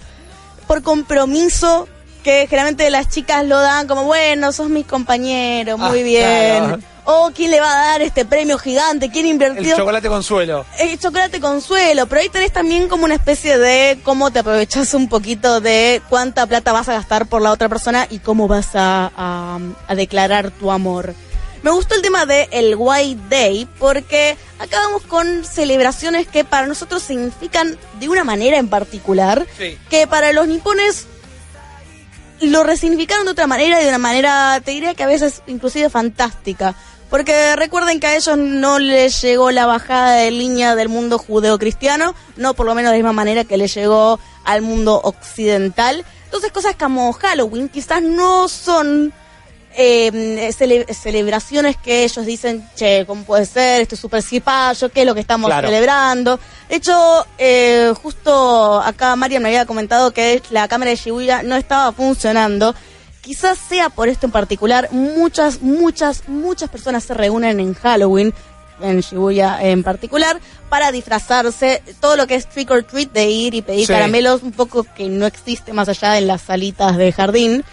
por 0.67 0.83
compromiso 0.83 1.89
que 2.23 2.47
generalmente 2.49 2.89
las 2.91 3.09
chicas 3.09 3.45
lo 3.45 3.61
dan 3.61 3.87
como, 3.87 4.05
bueno, 4.05 4.53
sos 4.53 4.69
mi 4.69 4.85
compañero, 4.85 5.77
muy 5.79 6.01
Ah, 6.01 6.03
bien. 6.03 6.65
claro. 6.65 6.79
O 7.05 7.33
quién 7.35 7.51
le 7.51 7.61
va 7.61 7.73
a 7.73 7.87
dar 7.91 8.03
este 8.03 8.25
premio 8.25 8.59
gigante, 8.59 9.11
quién 9.11 9.27
El 9.27 9.33
invirtió. 9.33 9.77
chocolate 9.77 10.07
consuelo. 10.09 10.65
El 10.79 10.97
chocolate 11.01 11.41
consuelo, 11.41 12.07
pero 12.07 12.21
ahí 12.21 12.29
tenés 12.29 12.53
también 12.53 12.89
como 12.89 13.05
una 13.05 13.15
especie 13.15 13.59
de 13.59 13.99
cómo 14.05 14.31
te 14.31 14.39
aprovechas 14.39 14.95
un 14.95 15.09
poquito 15.09 15.61
de 15.61 16.01
cuánta 16.09 16.47
plata 16.47 16.71
vas 16.71 16.89
a 16.89 16.93
gastar 16.93 17.27
por 17.27 17.43
la 17.43 17.51
otra 17.51 17.69
persona 17.69 18.07
y 18.09 18.21
cómo 18.21 18.47
vas 18.47 18.77
a, 18.77 19.11
a- 19.17 19.59
a 19.89 19.95
declarar 19.97 20.53
tu 20.53 20.71
amor. 20.71 21.13
Me 21.65 21.71
gustó 21.73 21.95
el 21.97 22.03
tema 22.03 22.25
de 22.27 22.49
el 22.53 22.75
White 22.77 23.21
Day 23.29 23.69
porque 23.81 24.37
acá 24.61 24.79
vamos 24.81 25.03
con 25.03 25.45
celebraciones 25.45 26.27
que 26.29 26.45
para 26.45 26.67
nosotros 26.69 27.03
significan 27.03 27.79
de 28.01 28.09
una 28.09 28.23
manera 28.25 28.59
en 28.59 28.69
particular, 28.69 29.45
Sí. 29.59 29.77
que 29.91 30.07
para 30.09 30.33
los 30.33 30.47
nipones 30.49 31.07
lo 32.43 32.63
resignificaron 32.65 33.25
de 33.25 33.33
otra 33.33 33.47
manera 33.47 33.81
y 33.81 33.85
de 33.85 33.89
una 33.89 33.99
manera, 33.99 34.61
te 34.65 34.73
diría 34.73 34.95
que 34.95 35.03
a 35.03 35.07
veces 35.07 35.43
inclusive 35.47 35.89
fantástica. 35.91 36.75
Porque 37.11 37.57
recuerden 37.57 38.01
que 38.01 38.07
a 38.07 38.17
ellos 38.17 38.39
no 38.39 38.79
les 38.79 39.21
llegó 39.21 39.51
la 39.51 39.67
bajada 39.67 40.13
de 40.13 40.31
línea 40.31 40.75
del 40.75 40.89
mundo 40.89 41.19
judeocristiano, 41.19 42.15
no 42.37 42.55
por 42.55 42.65
lo 42.67 42.75
menos 42.75 42.91
de 42.91 42.99
la 42.99 43.03
misma 43.03 43.13
manera 43.13 43.45
que 43.45 43.59
les 43.59 43.75
llegó 43.75 44.19
al 44.45 44.63
mundo 44.63 44.99
occidental. 45.05 46.05
Entonces 46.25 46.51
cosas 46.53 46.75
como 46.79 47.13
Halloween 47.13 47.69
quizás 47.69 48.01
no 48.03 48.49
son 48.49 49.13
eh, 49.77 50.51
cele- 50.59 50.87
celebraciones 50.95 51.77
que 51.77 52.05
ellos 52.05 52.25
dicen, 52.25 52.67
che, 52.77 53.05
¿cómo 53.07 53.25
puede 53.25 53.45
ser? 53.47 53.83
Esto 53.83 53.95
es 53.95 54.01
súper 54.01 54.23
cipayo, 54.23 54.89
¿qué 54.91 55.01
es 55.01 55.07
lo 55.07 55.15
que 55.15 55.21
estamos 55.21 55.49
Claro. 55.49 55.69
celebrando? 55.69 56.41
De 56.73 56.79
hecho, 56.79 57.27
eh, 57.37 57.93
justo 58.03 58.81
acá 58.81 59.15
Mariam 59.15 59.43
me 59.43 59.51
había 59.51 59.67
comentado 59.67 60.11
que 60.13 60.41
la 60.49 60.69
cámara 60.69 60.91
de 60.91 60.97
Shibuya 60.97 61.43
no 61.43 61.57
estaba 61.57 61.93
funcionando. 61.93 62.75
Quizás 63.21 63.59
sea 63.59 63.91
por 63.91 64.09
esto 64.09 64.25
en 64.25 64.33
particular, 64.33 64.89
muchas, 64.91 65.61
muchas, 65.61 66.27
muchas 66.31 66.71
personas 66.71 67.05
se 67.05 67.13
reúnen 67.13 67.61
en 67.61 67.75
Halloween, 67.75 68.33
en 68.81 69.01
Shibuya 69.01 69.59
en 69.61 69.83
particular, 69.83 70.41
para 70.71 70.91
disfrazarse, 70.93 71.83
todo 72.01 72.17
lo 72.17 72.27
que 72.27 72.37
es 72.37 72.49
trick 72.49 72.71
or 72.71 72.83
treat, 72.85 73.13
de 73.13 73.29
ir 73.29 73.53
y 73.55 73.61
pedir 73.61 73.87
Sí. 73.87 73.93
caramelos, 73.93 74.43
un 74.43 74.53
poco 74.53 74.85
que 74.97 75.11
no 75.11 75.27
existe 75.27 75.75
más 75.75 75.91
allá 75.91 76.17
en 76.17 76.27
las 76.27 76.41
salitas 76.41 76.97
de 76.97 77.13
jardín 77.13 77.65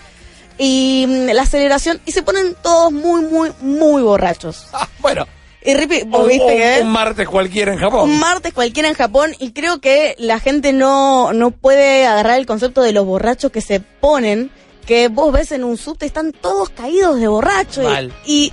y 0.57 1.05
mm, 1.07 1.29
la 1.33 1.45
celebración 1.45 2.01
y 2.05 2.11
se 2.11 2.21
ponen 2.21 2.53
todos 2.61 2.91
muy 2.91 3.21
muy 3.21 3.53
muy 3.61 4.01
borrachos. 4.01 4.67
Ah, 4.73 4.89
bueno, 4.99 5.25
Y 5.65 5.73
Rippy, 5.73 6.03
vos 6.07 6.21
un, 6.23 6.27
viste 6.29 6.43
un- 6.45 6.57
que 6.57 6.79
un 6.81 6.91
martes 6.91 7.27
cualquiera 7.27 7.73
en 7.73 7.79
Japón. 7.79 8.09
un 8.09 8.19
martes 8.19 8.53
cualquiera 8.53 8.87
en 8.87 8.95
Japón 8.95 9.35
y 9.39 9.51
creo 9.51 9.81
que 9.81 10.15
la 10.17 10.39
gente 10.39 10.71
no 10.73 11.33
no 11.33 11.51
puede 11.51 12.05
agarrar 12.05 12.39
el 12.39 12.45
concepto 12.45 12.81
de 12.81 12.93
los 12.93 13.05
borrachos 13.05 13.51
que 13.51 13.61
se 13.61 13.79
ponen 13.81 14.51
que 14.85 15.07
vos 15.09 15.31
ves 15.33 15.51
en 15.51 15.63
un 15.65 15.77
subte 15.77 16.05
están 16.05 16.31
todos 16.31 16.69
caídos 16.69 17.19
de 17.19 17.27
borracho 17.27 17.81
y 18.25 18.51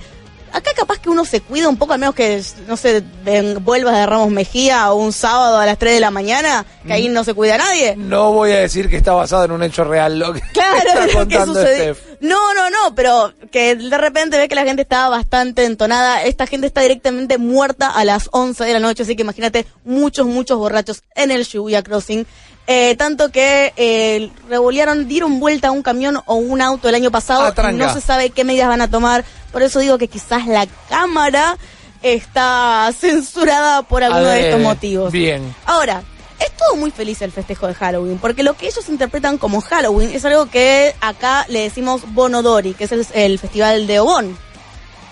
acá 0.51 0.71
capaz 0.75 0.99
que 0.99 1.09
uno 1.09 1.25
se 1.25 1.41
cuida 1.41 1.69
un 1.69 1.77
poco, 1.77 1.93
al 1.93 1.99
menos 1.99 2.15
que, 2.15 2.41
no 2.67 2.77
sé, 2.77 3.03
ven- 3.23 3.63
vuelvas 3.63 3.95
de 3.95 4.05
Ramos 4.05 4.29
Mejía 4.31 4.91
o 4.91 4.95
un 4.95 5.13
sábado 5.13 5.57
a 5.59 5.65
las 5.65 5.77
3 5.77 5.93
de 5.93 5.99
la 5.99 6.11
mañana, 6.11 6.65
que 6.83 6.89
Mm. 6.89 6.91
ahí 6.91 7.09
no 7.09 7.23
se 7.23 7.33
cuida 7.33 7.57
nadie. 7.57 7.95
No 7.97 8.31
voy 8.33 8.51
a 8.51 8.57
decir 8.59 8.89
que 8.89 8.97
está 8.97 9.13
basado 9.13 9.45
en 9.45 9.51
un 9.51 9.63
hecho 9.63 9.83
real 9.83 10.17
lo 10.19 10.33
que 10.33 10.41
Claro, 10.53 10.77
está 10.87 11.05
que 11.07 11.13
contando 11.13 11.53
sucedió. 11.53 11.93
Steph. 11.95 12.17
No, 12.21 12.53
no, 12.55 12.69
no, 12.69 12.95
pero 12.95 13.31
que 13.51 13.75
de 13.75 13.97
repente 13.97 14.37
ve 14.37 14.47
que 14.47 14.55
la 14.55 14.63
gente 14.63 14.81
está 14.81 15.07
bastante 15.09 15.65
entonada. 15.65 16.23
Esta 16.23 16.47
gente 16.47 16.65
está 16.67 16.81
directamente 16.81 17.37
muerta 17.37 17.89
a 17.91 18.03
las 18.05 18.29
11 18.31 18.63
de 18.63 18.73
la 18.73 18.79
noche, 18.79 19.03
así 19.03 19.15
que 19.15 19.21
imagínate 19.21 19.67
muchos, 19.85 20.25
muchos 20.25 20.57
borrachos 20.57 21.03
en 21.15 21.29
el 21.31 21.43
Shibuya 21.43 21.83
Crossing. 21.83 22.25
Eh, 22.69 22.95
tanto 22.97 23.31
que 23.31 23.73
eh, 23.77 24.29
revolearon, 24.49 25.07
dieron 25.07 25.39
vuelta 25.39 25.69
a 25.69 25.71
un 25.71 25.81
camión 25.81 26.21
o 26.25 26.35
un 26.35 26.61
auto 26.61 26.89
el 26.89 26.95
año 26.95 27.11
pasado 27.11 27.53
Ah, 27.55 27.71
no 27.71 27.93
se 27.93 28.01
sabe 28.01 28.29
qué 28.31 28.43
medidas 28.43 28.67
van 28.67 28.81
a 28.81 28.89
tomar. 28.89 29.23
Por 29.53 29.63
eso 29.63 29.79
digo 29.79 29.97
que 29.97 30.09
quizás 30.09 30.47
la 30.47 30.67
cámara 30.89 31.57
está 32.01 32.91
censurada 32.99 33.83
por 33.83 34.03
alguno 34.03 34.27
de 34.27 34.49
estos 34.49 34.61
motivos. 34.61 35.13
Bien. 35.13 35.55
Ahora, 35.65 36.03
es 36.39 36.51
todo 36.57 36.75
muy 36.75 36.91
feliz 36.91 37.21
el 37.21 37.31
festejo 37.31 37.67
de 37.67 37.73
Halloween, 37.73 38.17
porque 38.19 38.43
lo 38.43 38.55
que 38.55 38.67
ellos 38.67 38.89
interpretan 38.89 39.37
como 39.37 39.61
Halloween 39.61 40.11
es 40.13 40.25
algo 40.25 40.47
que 40.47 40.93
acá 40.99 41.45
le 41.47 41.61
decimos 41.61 42.01
Bonodori, 42.13 42.73
que 42.73 42.83
es 42.83 42.91
el, 42.91 43.07
el 43.13 43.39
festival 43.39 43.87
de 43.87 43.99
Obon. 44.01 44.37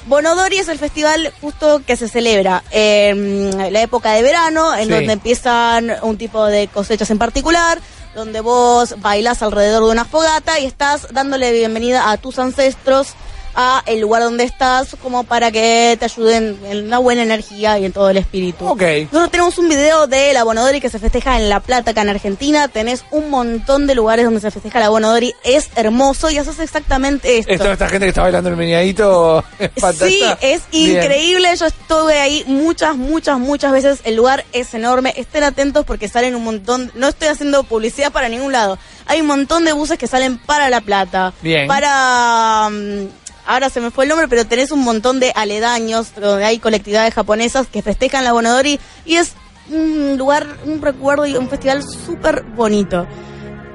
Bonodori 0.07 0.57
es 0.57 0.67
el 0.67 0.77
festival 0.77 1.33
justo 1.41 1.81
que 1.85 1.97
se 1.97 2.07
celebra 2.07 2.63
en 2.69 3.73
la 3.73 3.81
época 3.81 4.11
de 4.13 4.21
verano, 4.21 4.75
en 4.75 4.85
Sí. 4.85 4.89
donde 4.91 5.13
empiezan 5.13 5.91
un 6.03 6.17
tipo 6.17 6.45
de 6.45 6.67
cosechas 6.67 7.09
en 7.09 7.17
particular, 7.17 7.79
donde 8.13 8.41
vos 8.41 8.95
bailás 9.01 9.41
alrededor 9.41 9.83
de 9.85 9.91
una 9.91 10.05
fogata 10.05 10.59
y 10.59 10.65
estás 10.65 11.07
dándole 11.11 11.51
bienvenida 11.51 12.11
a 12.11 12.17
tus 12.17 12.37
ancestros 12.37 13.09
a 13.55 13.81
el 13.85 14.01
lugar 14.01 14.21
donde 14.23 14.43
estás 14.43 14.95
como 15.01 15.23
para 15.23 15.51
que 15.51 15.95
te 15.99 16.05
ayuden 16.05 16.57
en 16.65 16.89
la 16.89 16.97
buena 16.97 17.23
energía 17.23 17.79
y 17.79 17.85
en 17.85 17.91
todo 17.93 18.09
el 18.09 18.17
espíritu. 18.17 18.67
Ok. 18.67 18.81
Nosotros 19.11 19.31
tenemos 19.31 19.57
un 19.57 19.69
video 19.69 20.07
de 20.07 20.33
la 20.33 20.43
Bonodori 20.43 20.81
que 20.81 20.89
se 20.89 20.99
festeja 20.99 21.37
en 21.39 21.49
La 21.49 21.59
Plata, 21.61 21.91
acá 21.91 22.01
en 22.01 22.09
Argentina. 22.09 22.67
Tenés 22.67 23.05
un 23.11 23.29
montón 23.29 23.87
de 23.87 23.95
lugares 23.95 24.25
donde 24.25 24.41
se 24.41 24.51
festeja 24.51 24.79
la 24.79 24.89
Bonodori. 24.89 25.33
Es 25.43 25.69
hermoso 25.75 26.29
y 26.29 26.37
haces 26.37 26.59
exactamente 26.59 27.37
esto. 27.37 27.53
Esto, 27.53 27.71
esta 27.71 27.87
gente 27.87 28.05
que 28.05 28.09
está 28.09 28.23
bailando 28.23 28.49
el 28.49 28.57
meñadito 28.57 29.43
es 29.59 29.71
Sí, 29.97 30.21
es 30.41 30.61
Bien. 30.71 30.97
increíble. 31.03 31.55
Yo 31.55 31.65
estuve 31.65 32.19
ahí 32.19 32.43
muchas, 32.47 32.95
muchas, 32.97 33.39
muchas 33.39 33.71
veces. 33.71 33.99
El 34.03 34.15
lugar 34.15 34.43
es 34.51 34.73
enorme. 34.73 35.13
Estén 35.17 35.43
atentos 35.43 35.85
porque 35.85 36.09
salen 36.09 36.35
un 36.35 36.43
montón. 36.43 36.91
No 36.95 37.07
estoy 37.07 37.29
haciendo 37.29 37.63
publicidad 37.63 38.11
para 38.11 38.29
ningún 38.29 38.51
lado. 38.51 38.77
Hay 39.05 39.21
un 39.21 39.27
montón 39.27 39.65
de 39.65 39.73
buses 39.73 39.97
que 39.97 40.07
salen 40.07 40.37
para 40.39 40.69
La 40.69 40.81
Plata. 40.81 41.33
Bien. 41.41 41.67
Para. 41.67 42.69
mm, 42.69 43.24
ahora 43.45 43.69
se 43.69 43.79
me 43.81 43.91
fue 43.91 44.05
el 44.05 44.09
nombre, 44.09 44.27
pero 44.27 44.45
tenés 44.45 44.71
un 44.71 44.81
montón 44.81 45.19
de 45.19 45.31
aledaños 45.35 46.13
donde 46.15 46.45
hay 46.45 46.59
colectividades 46.59 47.13
japonesas 47.13 47.67
que 47.67 47.81
festejan 47.81 48.23
la 48.23 48.33
Bonodori. 48.33 48.79
Y 49.05 49.15
es 49.15 49.33
un 49.69 50.15
lugar, 50.17 50.45
un 50.65 50.81
recuerdo 50.81 51.25
y 51.25 51.35
un 51.35 51.49
festival 51.49 51.83
súper 51.83 52.43
bonito. 52.43 53.07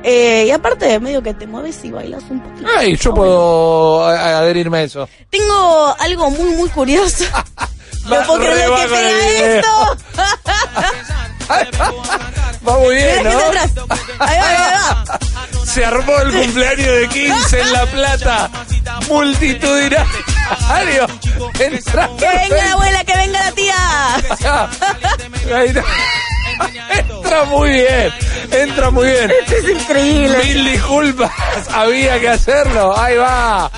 Eh, 0.03 0.45
y 0.47 0.51
aparte, 0.51 0.99
medio 0.99 1.23
que 1.23 1.35
te 1.35 1.47
mueves 1.47 1.85
y 1.85 1.91
bailas 1.91 2.23
un 2.31 2.41
poquito. 2.41 2.69
Ay, 2.77 2.97
yo 2.97 3.13
puedo 3.15 4.05
a- 4.07 4.39
adherirme 4.39 4.79
a 4.79 4.83
eso. 4.83 5.09
Tengo 5.29 5.95
algo 5.99 6.31
muy, 6.31 6.51
muy 6.57 6.69
curioso. 6.71 7.25
No 8.09 8.17
puedo 8.27 8.41
creer 8.41 8.71
que 8.71 8.89
pega 8.89 9.57
esto. 9.59 9.97
Va 12.69 12.79
muy 12.79 12.95
bien, 12.95 13.25
¿no? 13.25 13.31
va, 13.31 14.27
ahí 14.27 14.39
va. 14.39 15.05
Se 15.73 15.85
armó 15.85 16.19
el 16.19 16.33
cumpleaños 16.33 16.87
de 16.87 17.09
15 17.09 17.61
en 17.61 17.73
La 17.73 17.87
Plata. 17.87 18.51
Multitudinario. 19.09 21.07
Entra. 21.61 22.11
Que 22.19 22.27
venga 22.27 22.65
la 22.65 22.73
abuela, 22.73 23.05
que 23.05 23.17
venga 23.17 23.41
la 23.41 23.53
tía. 23.53 23.77
Entra 26.91 27.45
muy 27.45 27.71
bien. 27.71 28.13
Entra 28.51 28.91
muy 28.91 29.07
bien. 29.07 29.33
Es 29.47 29.69
increíble. 29.69 30.45
Mil 30.45 30.73
disculpas. 30.73 31.31
Había 31.73 32.19
que 32.19 32.29
hacerlo. 32.31 32.99
Ahí 32.99 33.17
va. 33.17 33.71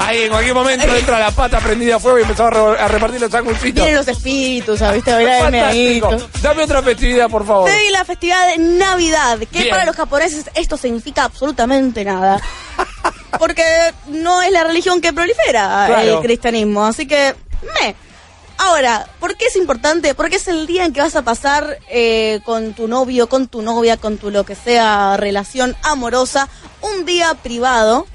Ahí 0.00 0.22
en 0.22 0.30
cualquier 0.30 0.54
momento 0.54 0.94
entra 0.96 1.18
la 1.18 1.30
pata 1.32 1.58
prendida 1.58 1.96
a 1.96 1.98
fuego 1.98 2.18
y 2.18 2.22
empezaba 2.22 2.48
a 2.48 2.52
re- 2.74 2.80
a 2.80 2.88
repartir 2.88 3.20
los 3.20 3.30
sanguchitos. 3.32 3.74
Vienen 3.74 3.96
los 3.96 4.06
espíritus, 4.08 4.80
¿viste? 4.94 5.40
Fantástico. 5.40 6.16
Dame 6.40 6.62
otra 6.62 6.82
festividad, 6.82 7.28
por 7.28 7.44
favor. 7.44 7.68
Te 7.68 7.76
doy 7.76 7.90
la 7.90 8.04
festividad 8.04 8.48
de 8.48 8.58
Navidad, 8.58 9.38
que 9.38 9.46
Bien. 9.58 9.70
para 9.70 9.84
los 9.84 9.96
japoneses 9.96 10.44
esto 10.54 10.76
significa 10.76 11.24
absolutamente 11.24 12.04
nada. 12.04 12.40
Porque 13.38 13.64
no 14.06 14.40
es 14.40 14.50
la 14.52 14.64
religión 14.64 15.00
que 15.00 15.12
prolifera 15.12 15.84
Claro. 15.86 16.00
el 16.18 16.20
cristianismo, 16.20 16.84
así 16.86 17.06
que 17.06 17.34
me. 17.82 17.94
Ahora, 18.60 19.06
¿por 19.20 19.36
qué 19.36 19.46
es 19.46 19.56
importante? 19.56 20.14
Porque 20.14 20.36
es 20.36 20.48
el 20.48 20.66
día 20.66 20.84
en 20.84 20.92
que 20.92 21.00
vas 21.00 21.14
a 21.14 21.22
pasar 21.22 21.78
eh, 21.90 22.40
con 22.44 22.72
tu 22.72 22.88
novio, 22.88 23.28
con 23.28 23.46
tu 23.46 23.62
novia, 23.62 23.96
con 23.96 24.16
tu 24.18 24.30
lo 24.30 24.44
que 24.44 24.54
sea 24.56 25.16
relación 25.16 25.76
amorosa, 25.82 26.48
un 26.82 27.04
día 27.04 27.34
privado. 27.34 28.06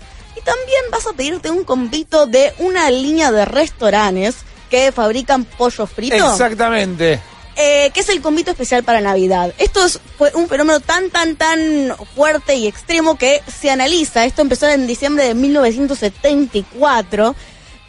También 0.43 0.81
vas 0.91 1.07
a 1.07 1.13
pedirte 1.13 1.49
un 1.49 1.63
convito 1.63 2.25
de 2.25 2.53
una 2.59 2.91
línea 2.91 3.31
de 3.31 3.45
restaurantes 3.45 4.35
que 4.69 4.91
fabrican 4.91 5.45
pollo 5.45 5.85
frito. 5.85 6.15
Exactamente. 6.15 7.21
Eh, 7.55 7.91
que 7.93 7.99
es 7.99 8.09
el 8.09 8.19
convito 8.21 8.49
especial 8.49 8.83
para 8.83 8.99
Navidad. 8.99 9.53
Esto 9.59 9.85
es, 9.85 9.99
fue 10.17 10.31
un 10.33 10.49
fenómeno 10.49 10.79
tan, 10.79 11.11
tan, 11.11 11.35
tan 11.35 11.95
fuerte 12.15 12.55
y 12.55 12.65
extremo 12.65 13.15
que 13.15 13.43
se 13.47 13.69
analiza. 13.69 14.25
Esto 14.25 14.41
empezó 14.41 14.67
en 14.67 14.87
diciembre 14.87 15.25
de 15.25 15.35
1974 15.35 17.35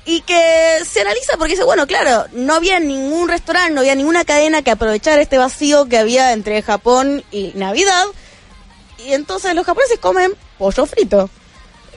y 0.05 0.21
que 0.21 0.81
se 0.87 1.01
analiza 1.01 1.39
porque 1.39 1.55
dice, 1.55 1.65
bueno, 1.65 1.87
claro, 1.87 2.27
no 2.33 2.53
había 2.55 2.79
ningún 2.79 3.27
restaurante, 3.29 3.73
no 3.73 3.81
había 3.81 3.95
ninguna 3.95 4.27
cadena 4.27 4.61
que 4.61 4.71
aprovechar 4.71 5.19
este 5.19 5.39
vacío 5.39 5.87
que 5.87 5.97
había 5.97 6.35
entre 6.35 6.61
Japón 6.61 7.25
y 7.31 7.53
Navidad. 7.55 8.05
Y 9.07 9.15
entonces 9.15 9.55
los 9.55 9.65
japoneses 9.65 9.99
comen 9.99 10.35
pollo 10.59 10.85
frito. 10.85 11.31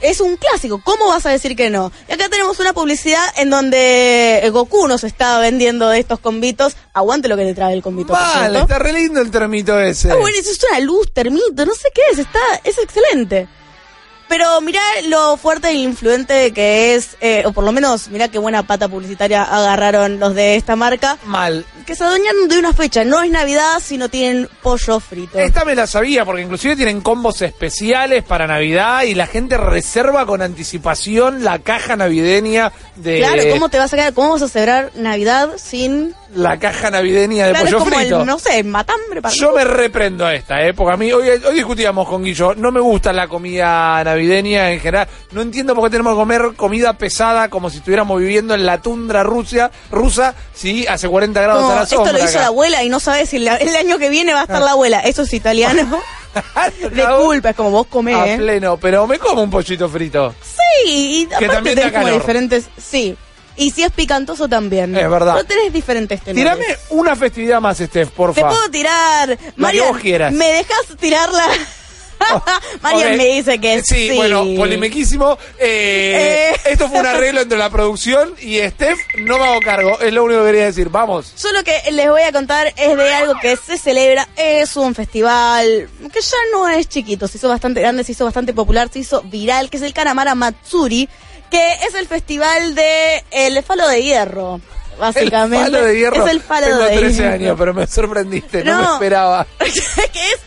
Es 0.01 0.21
un 0.21 0.37
clásico, 0.37 0.81
¿cómo 0.83 1.07
vas 1.07 1.25
a 1.25 1.29
decir 1.29 1.55
que 1.55 1.69
no? 1.69 1.91
Y 2.07 2.13
acá 2.13 2.29
tenemos 2.29 2.59
una 2.59 2.73
publicidad 2.73 3.23
en 3.37 3.49
donde 3.49 4.47
Goku 4.51 4.87
nos 4.87 5.03
está 5.03 5.39
vendiendo 5.39 5.89
de 5.89 5.99
estos 5.99 6.19
convitos. 6.19 6.75
Aguante 6.93 7.27
lo 7.27 7.37
que 7.37 7.45
te 7.45 7.53
trae 7.53 7.73
el 7.73 7.81
convito. 7.81 8.13
Vale, 8.13 8.59
está 8.59 8.79
re 8.79 8.93
lindo 8.93 9.21
el 9.21 9.31
termito 9.31 9.79
ese. 9.79 10.11
Ah, 10.11 10.15
bueno, 10.15 10.37
eso 10.39 10.51
es 10.51 10.59
una 10.69 10.79
luz, 10.79 11.11
termito, 11.13 11.65
no 11.65 11.73
sé 11.73 11.89
qué 11.93 12.01
es, 12.11 12.19
está, 12.19 12.39
es 12.63 12.77
excelente. 12.77 13.47
Pero 14.27 14.59
mirá 14.61 14.81
lo 15.07 15.37
fuerte 15.37 15.69
e 15.69 15.75
influente 15.75 16.51
que 16.51 16.95
es, 16.95 17.15
eh, 17.21 17.43
o 17.45 17.53
por 17.53 17.63
lo 17.63 17.71
menos 17.71 18.09
mirá 18.09 18.27
qué 18.27 18.39
buena 18.39 18.63
pata 18.63 18.89
publicitaria 18.89 19.43
agarraron 19.43 20.19
los 20.19 20.35
de 20.35 20.55
esta 20.55 20.75
marca, 20.75 21.17
Mal. 21.25 21.65
que 21.85 21.95
se 21.95 22.03
adueñaron 22.03 22.49
de 22.49 22.59
una 22.59 22.73
fecha. 22.73 23.05
No 23.05 23.21
es 23.21 23.31
Navidad, 23.31 23.81
sino 23.81 24.09
tienen 24.09 24.49
pollo 24.61 24.99
frito. 24.99 25.39
Esta 25.39 25.63
me 25.63 25.75
la 25.75 25.87
sabía 25.87 26.25
porque 26.25 26.41
inclusive 26.41 26.75
tienen 26.75 27.01
combos 27.01 27.41
especiales 27.41 28.23
para 28.23 28.47
Navidad 28.47 29.03
y 29.03 29.15
la 29.15 29.27
gente 29.27 29.57
reserva 29.57 30.25
con 30.25 30.41
anticipación 30.41 31.43
la 31.43 31.59
caja 31.59 31.95
navideña 31.95 32.73
de 32.97 33.19
Claro, 33.19 33.43
¿cómo 33.51 33.69
te 33.69 33.79
vas 33.79 33.93
a 33.93 33.95
quedar? 33.95 34.13
¿Cómo 34.13 34.31
vas 34.31 34.41
a 34.41 34.49
celebrar 34.49 34.91
Navidad 34.95 35.51
sin... 35.57 36.13
la 36.35 36.59
caja 36.59 36.91
navideña 36.91 37.47
de 37.47 37.51
Claro, 37.51 37.65
es 37.65 37.73
pollo 37.73 37.85
como 37.85 37.97
frito. 37.97 38.19
el, 38.21 38.25
no 38.25 38.39
sé, 38.39 38.63
matambre 38.63 39.21
para 39.21 39.33
Yo 39.33 39.53
me 39.53 39.63
reprendo 39.63 40.25
a 40.25 40.35
esta, 40.35 40.61
¿eh? 40.65 40.73
porque 40.73 40.93
a 40.93 40.97
mí, 40.97 41.11
hoy, 41.13 41.29
hoy 41.29 41.55
discutíamos 41.55 42.07
con 42.09 42.23
Guillo, 42.23 42.53
no 42.55 42.71
me 42.71 42.81
gusta 42.81 43.13
la 43.13 43.27
comida 43.27 44.03
navideña 44.03 44.16
en 44.19 44.79
general, 44.79 45.07
no 45.31 45.41
entiendo 45.41 45.73
por 45.75 45.85
qué 45.85 45.89
tenemos 45.91 46.13
que 46.13 46.17
comer 46.17 46.41
comida 46.55 46.93
pesada 46.93 47.49
como 47.49 47.69
si 47.69 47.77
estuviéramos 47.77 48.19
viviendo 48.19 48.53
en 48.53 48.65
la 48.65 48.81
tundra 48.81 49.23
Rusia, 49.23 49.71
rusa, 49.91 50.35
sí, 50.53 50.85
hace 50.87 51.07
40 51.07 51.41
grados 51.41 51.61
Como, 51.63 51.73
a 51.73 51.77
la 51.77 51.83
esto 51.83 51.95
sombra. 51.97 52.13
lo 52.13 52.19
hizo 52.19 52.29
acá. 52.29 52.39
la 52.39 52.45
abuela 52.47 52.83
y 52.83 52.89
no 52.89 52.99
sabes 52.99 53.29
si 53.29 53.39
la- 53.39 53.55
el 53.57 53.75
año 53.75 53.97
que 53.97 54.09
viene 54.09 54.33
va 54.33 54.41
a 54.41 54.43
estar 54.43 54.61
la 54.61 54.71
abuela. 54.71 54.99
Eso 55.01 55.23
es 55.23 55.33
italiano. 55.33 56.01
De 56.91 57.03
culpa, 57.19 57.49
es 57.51 57.55
como 57.55 57.71
vos 57.71 57.87
A 57.87 57.89
comés. 57.89 58.15
¿eh? 58.27 58.37
pleno, 58.37 58.77
pero 58.77 59.07
me 59.07 59.17
como 59.17 59.41
un 59.41 59.49
pollito 59.49 59.89
frito. 59.89 60.35
Sí, 60.43 60.89
y 60.89 61.25
aparte 61.33 61.47
también 61.47 61.75
tenés 61.75 61.93
como 61.93 62.07
diferentes... 62.09 62.65
Sí, 62.77 63.15
y 63.55 63.71
si 63.71 63.81
es 63.81 63.91
picantoso 63.91 64.47
también. 64.47 64.95
Es 64.95 65.09
verdad. 65.09 65.33
Pero 65.33 65.45
tenés 65.47 65.73
diferentes 65.73 66.21
tenores. 66.21 66.43
Tirame 66.43 66.77
una 66.91 67.15
festividad 67.15 67.59
más, 67.59 67.77
Steph, 67.77 68.09
Te 68.09 68.15
porfa. 68.15 68.47
puedo 68.49 68.69
tirar... 68.69 69.35
Quieras. 69.99 70.31
¿me 70.33 70.45
dejas 70.51 70.77
tirarla? 70.99 71.47
Marian 72.81 73.11
Ok. 73.13 73.17
me 73.17 73.25
dice 73.25 73.59
que 73.59 73.81
sí. 73.83 74.09
Sí, 74.09 74.15
bueno, 74.15 74.43
polimiquísimo. 74.55 75.37
Eh, 75.59 76.51
Eh. 76.53 76.59
Esto 76.71 76.89
fue 76.89 76.99
un 76.99 77.05
arreglo 77.05 77.41
entre 77.41 77.57
la 77.57 77.69
producción 77.69 78.33
y 78.41 78.59
Steph. 78.59 78.97
No 79.19 79.37
me 79.37 79.45
hago 79.45 79.59
cargo, 79.61 79.99
es 79.99 80.11
lo 80.13 80.23
único 80.23 80.41
que 80.41 80.47
quería 80.47 80.65
decir. 80.65 80.89
Vamos. 80.89 81.33
Yo 81.41 81.51
lo 81.51 81.63
que 81.63 81.73
les 81.91 82.09
voy 82.09 82.21
a 82.23 82.31
contar 82.31 82.73
es 82.77 82.97
de 82.97 83.13
algo 83.13 83.33
que 83.41 83.55
se 83.57 83.77
celebra, 83.77 84.27
es 84.35 84.75
un 84.77 84.93
festival 84.95 85.89
que 86.13 86.21
ya 86.21 86.37
no 86.51 86.67
es 86.69 86.87
chiquito, 86.89 87.27
se 87.27 87.37
hizo 87.37 87.49
bastante 87.49 87.81
grande, 87.81 88.03
se 88.03 88.11
hizo 88.13 88.25
bastante 88.25 88.53
popular, 88.53 88.89
se 88.91 88.99
hizo 88.99 89.21
viral, 89.23 89.69
que 89.69 89.77
es 89.77 89.83
el 89.83 89.93
Kanamara 89.93 90.35
Matsuri, 90.35 91.07
que 91.49 91.73
es 91.87 91.95
el 91.95 92.07
festival 92.07 92.75
de 92.75 93.23
el 93.31 93.63
falo 93.63 93.87
de 93.87 94.03
hierro, 94.03 94.59
básicamente. 94.99 95.65
El 95.65 95.71
palo 95.71 95.85
de 95.85 95.97
hierro. 95.97 96.25
Es 96.25 96.31
el 96.31 96.41
palo 96.41 96.67
Tengo 96.67 96.79
de 96.83 96.97
13 96.97 97.13
hierro. 97.21 97.33
años, 97.33 97.55
pero 97.57 97.73
me 97.73 97.87
sorprendiste, 97.87 98.63
no, 98.63 98.75
me 98.77 98.81
No. 98.83 98.93
esperaba. 98.95 99.47
que 99.59 99.65
es, 100.31 100.39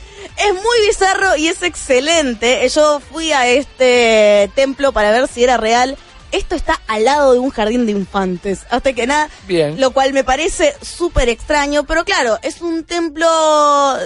es 0.46 0.54
muy 0.54 0.86
bizarro 0.86 1.36
y 1.36 1.48
es 1.48 1.62
excelente. 1.62 2.68
Yo 2.68 3.00
fui 3.00 3.32
a 3.32 3.46
este 3.46 4.50
templo 4.54 4.92
para 4.92 5.10
ver 5.10 5.28
si 5.28 5.44
era 5.44 5.56
real. 5.56 5.96
Esto 6.32 6.54
está 6.54 6.80
al 6.86 7.04
lado 7.04 7.32
de 7.32 7.40
un 7.40 7.50
jardín 7.50 7.86
de 7.86 7.92
infantes. 7.92 8.60
Hasta 8.70 8.92
que 8.92 9.06
nada. 9.06 9.28
Bien. 9.46 9.80
Lo 9.80 9.90
cual 9.90 10.12
me 10.12 10.24
parece 10.24 10.74
súper 10.80 11.28
extraño. 11.28 11.84
Pero 11.84 12.04
claro, 12.04 12.38
es 12.42 12.60
un 12.60 12.84
templo 12.84 13.28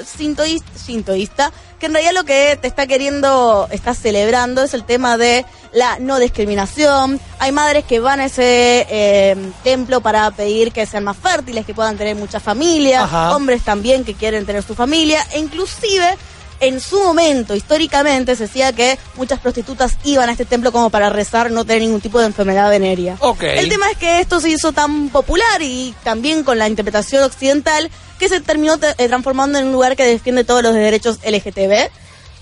sintoísta, 0.04 0.70
sintoísta 0.76 1.52
que 1.78 1.86
en 1.86 1.92
realidad 1.92 2.14
lo 2.14 2.24
que 2.24 2.58
te 2.60 2.68
está 2.68 2.86
queriendo, 2.86 3.68
está 3.70 3.94
celebrando 3.94 4.62
es 4.62 4.74
el 4.74 4.84
tema 4.84 5.18
de 5.18 5.44
la 5.74 5.98
no 5.98 6.18
discriminación. 6.18 7.20
Hay 7.38 7.52
madres 7.52 7.84
que 7.84 8.00
van 8.00 8.20
a 8.20 8.26
ese 8.26 8.86
eh, 8.88 9.36
templo 9.62 10.00
para 10.00 10.30
pedir 10.30 10.72
que 10.72 10.86
sean 10.86 11.04
más 11.04 11.16
fértiles, 11.16 11.66
que 11.66 11.74
puedan 11.74 11.96
tener 11.96 12.16
mucha 12.16 12.40
familia. 12.40 13.04
Ajá. 13.04 13.36
Hombres 13.36 13.62
también 13.62 14.04
que 14.04 14.14
quieren 14.14 14.46
tener 14.46 14.62
su 14.62 14.74
familia. 14.74 15.26
E 15.32 15.38
inclusive, 15.40 16.16
en 16.60 16.80
su 16.80 16.98
momento, 17.02 17.54
históricamente, 17.54 18.36
se 18.36 18.44
decía 18.44 18.72
que 18.72 18.98
muchas 19.16 19.40
prostitutas 19.40 19.94
iban 20.04 20.28
a 20.28 20.32
este 20.32 20.44
templo 20.44 20.70
como 20.72 20.88
para 20.90 21.10
rezar, 21.10 21.50
no 21.50 21.64
tener 21.64 21.82
ningún 21.82 22.00
tipo 22.00 22.20
de 22.20 22.26
enfermedad 22.26 22.70
venérea. 22.70 23.16
Ok. 23.20 23.42
El 23.42 23.68
tema 23.68 23.90
es 23.90 23.98
que 23.98 24.20
esto 24.20 24.40
se 24.40 24.50
hizo 24.50 24.72
tan 24.72 25.08
popular 25.10 25.60
y 25.60 25.94
también 26.04 26.44
con 26.44 26.58
la 26.58 26.68
interpretación 26.68 27.24
occidental 27.24 27.90
que 28.18 28.28
se 28.28 28.40
terminó 28.40 28.78
te- 28.78 28.94
eh, 28.98 29.08
transformando 29.08 29.58
en 29.58 29.66
un 29.66 29.72
lugar 29.72 29.96
que 29.96 30.04
defiende 30.06 30.44
todos 30.44 30.62
los 30.62 30.72
derechos 30.72 31.18
LGTB, 31.24 31.90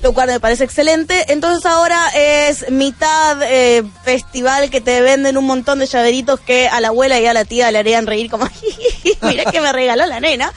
lo 0.02 0.12
cual 0.12 0.28
me 0.28 0.40
parece 0.40 0.64
excelente. 0.64 1.32
Entonces 1.32 1.64
ahora 1.64 2.08
es 2.14 2.70
mitad 2.70 3.40
eh, 3.42 3.84
festival 4.04 4.68
que 4.70 4.80
te 4.80 5.00
venden 5.00 5.36
un 5.36 5.46
montón 5.46 5.78
de 5.78 5.86
llaveritos 5.86 6.40
que 6.40 6.68
a 6.68 6.80
la 6.80 6.88
abuela 6.88 7.18
y 7.20 7.26
a 7.26 7.32
la 7.32 7.44
tía 7.44 7.70
le 7.70 7.78
harían 7.78 8.06
reír 8.06 8.30
como, 8.30 8.48
mira 9.22 9.50
que 9.50 9.60
me 9.60 9.72
regaló 9.72 10.04
la 10.06 10.20
nena. 10.20 10.52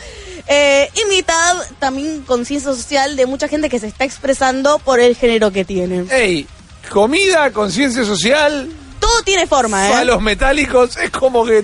Eh, 0.48 0.90
y 0.94 1.10
mitad 1.10 1.56
también 1.80 2.22
conciencia 2.22 2.72
social 2.74 3.16
de 3.16 3.26
mucha 3.26 3.48
gente 3.48 3.70
que 3.70 3.80
se 3.80 3.88
está 3.88 4.04
expresando 4.04 4.80
por 4.80 5.00
el 5.00 5.16
género 5.16 5.52
que 5.52 5.66
tiene. 5.66 6.06
Ey, 6.12 6.48
comida, 6.90 7.52
conciencia 7.52 8.04
social, 8.06 8.70
Todo 9.00 9.24
tiene 9.24 9.48
forma, 9.48 9.88
¿eh? 9.88 9.92
palos 9.92 10.22
metálicos, 10.22 10.98
es 10.98 11.10
como 11.10 11.46
que 11.46 11.64